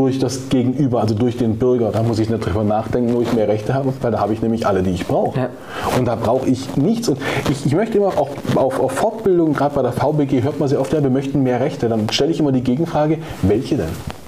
[0.01, 1.91] durch das Gegenüber, also durch den Bürger.
[1.91, 4.41] Da muss ich nicht drüber nachdenken, wo ich mehr Rechte habe, weil da habe ich
[4.41, 5.39] nämlich alle, die ich brauche.
[5.39, 5.49] Ja.
[5.95, 7.07] Und da brauche ich nichts.
[7.07, 7.19] Und
[7.51, 10.81] ich, ich möchte immer auch auf, auf Fortbildung, gerade bei der VBG, hört man sehr
[10.81, 11.87] oft, ja, wir möchten mehr Rechte.
[11.87, 14.20] Dann stelle ich immer die Gegenfrage, welche denn?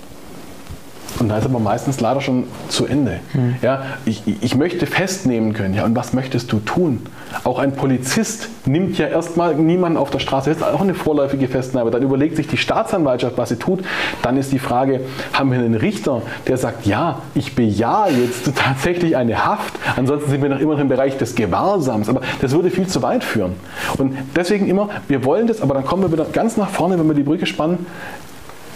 [1.24, 3.21] Und da ist aber meistens leider schon zu Ende.
[3.61, 5.74] Ja, ich, ich möchte festnehmen können.
[5.74, 7.01] Ja, und was möchtest du tun?
[7.45, 10.49] Auch ein Polizist nimmt ja erstmal niemanden auf der Straße.
[10.49, 11.91] Das ist auch eine vorläufige Festnahme.
[11.91, 13.86] Dann überlegt sich die Staatsanwaltschaft, was sie tut.
[14.21, 14.99] Dann ist die Frage,
[15.32, 19.76] haben wir einen Richter, der sagt, ja, ich bejahe jetzt tatsächlich eine Haft.
[19.95, 22.09] Ansonsten sind wir noch immer im Bereich des Gewahrsams.
[22.09, 23.53] Aber das würde viel zu weit führen.
[23.97, 27.07] Und deswegen immer, wir wollen das, aber dann kommen wir wieder ganz nach vorne, wenn
[27.07, 27.86] wir die Brücke spannen.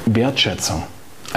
[0.06, 0.84] Wertschätzung.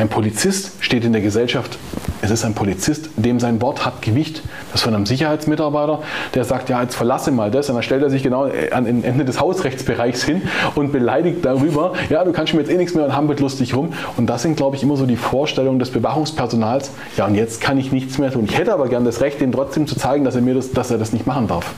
[0.01, 1.79] Ein Polizist steht in der Gesellschaft,
[2.23, 4.43] es ist ein Polizist, dem sein Wort hat Gewicht.
[4.73, 5.99] Das von einem Sicherheitsmitarbeiter,
[6.33, 7.69] der sagt, ja, jetzt verlasse mal das.
[7.69, 10.41] Und dann stellt er sich genau an den Ende des Hausrechtsbereichs hin
[10.75, 13.93] und beleidigt darüber, ja, du kannst mir jetzt eh nichts mehr und hampelt lustig rum.
[14.17, 16.93] Und das sind, glaube ich, immer so die Vorstellungen des Bewachungspersonals.
[17.19, 18.47] Ja, und jetzt kann ich nichts mehr tun.
[18.49, 20.91] Ich hätte aber gern das Recht, dem trotzdem zu zeigen, dass er, mir das, dass
[20.91, 21.75] er das nicht machen darf.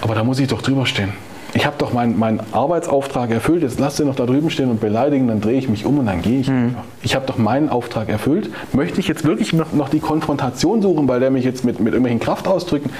[0.00, 1.12] Aber da muss ich doch drüber stehen.
[1.56, 4.78] Ich habe doch meinen meinen Arbeitsauftrag erfüllt, jetzt lasst ihr noch da drüben stehen und
[4.78, 6.82] beleidigen, dann drehe ich mich um und dann gehe ich einfach.
[7.02, 8.50] Ich habe doch meinen Auftrag erfüllt.
[8.74, 11.94] Möchte ich jetzt wirklich noch, noch die Konfrontation suchen, weil der mich jetzt mit, mit
[11.94, 12.90] irgendwelchen Kraftausdrücken,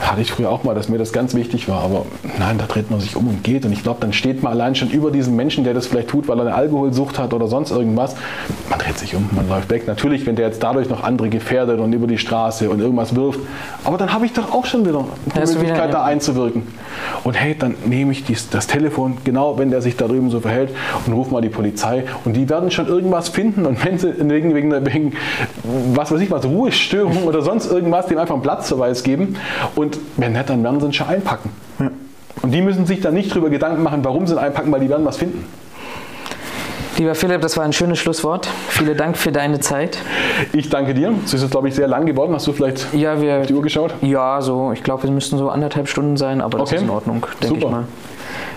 [0.00, 2.06] hatte ich früher auch mal, dass mir das ganz wichtig war, aber
[2.38, 4.74] nein, da dreht man sich um und geht und ich glaube, dann steht man allein
[4.74, 7.70] schon über diesen Menschen, der das vielleicht tut, weil er eine Alkoholsucht hat oder sonst
[7.70, 8.16] irgendwas,
[8.68, 9.86] man dreht sich um, man läuft weg.
[9.86, 13.40] Natürlich, wenn der jetzt dadurch noch andere gefährdet und über die Straße und irgendwas wirft,
[13.84, 15.92] aber dann habe ich doch auch schon wieder die wieder- Möglichkeit, ja.
[15.92, 16.62] da einzuwirken.
[17.24, 20.40] Und hey, dann nehme ich dies, das Telefon, genau wenn der sich da drüben so
[20.40, 20.70] verhält,
[21.06, 22.04] und rufe mal die Polizei.
[22.24, 23.66] Und die werden schon irgendwas finden.
[23.66, 25.12] Und wenn sie wegen, wegen, wegen
[25.94, 29.36] was weiß ich was, Ruhestörung oder sonst irgendwas, dem einfach einen Platzverweis geben.
[29.74, 31.50] Und wenn nicht, dann werden sie ihn schon einpacken.
[32.42, 35.04] Und die müssen sich dann nicht drüber Gedanken machen, warum sie einpacken, weil die werden
[35.04, 35.44] was finden.
[36.96, 38.46] Lieber Philipp, das war ein schönes Schlusswort.
[38.68, 39.96] Vielen Dank für deine Zeit.
[40.52, 41.14] Ich danke dir.
[41.24, 42.34] Es ist jetzt, glaube ich, sehr lang geworden.
[42.34, 43.40] Hast du vielleicht Ja, wir.
[43.42, 43.94] die Uhr geschaut?
[44.02, 46.76] Ja, so, ich glaube, wir müssten so anderthalb Stunden sein, aber das Okay.
[46.76, 47.84] ist in Ordnung, denke ich mal.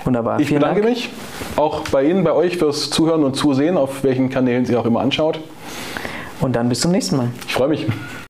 [0.04, 0.40] Wunderbar.
[0.42, 0.94] Ich Vielen bedanke Dank.
[0.94, 1.10] mich
[1.56, 5.00] auch bei Ihnen, bei euch fürs Zuhören und Zusehen, auf welchen Kanälen Sie auch immer
[5.00, 5.40] anschaut.
[6.42, 7.28] Und dann bis zum nächsten Mal.
[7.48, 7.88] Ich freue mich.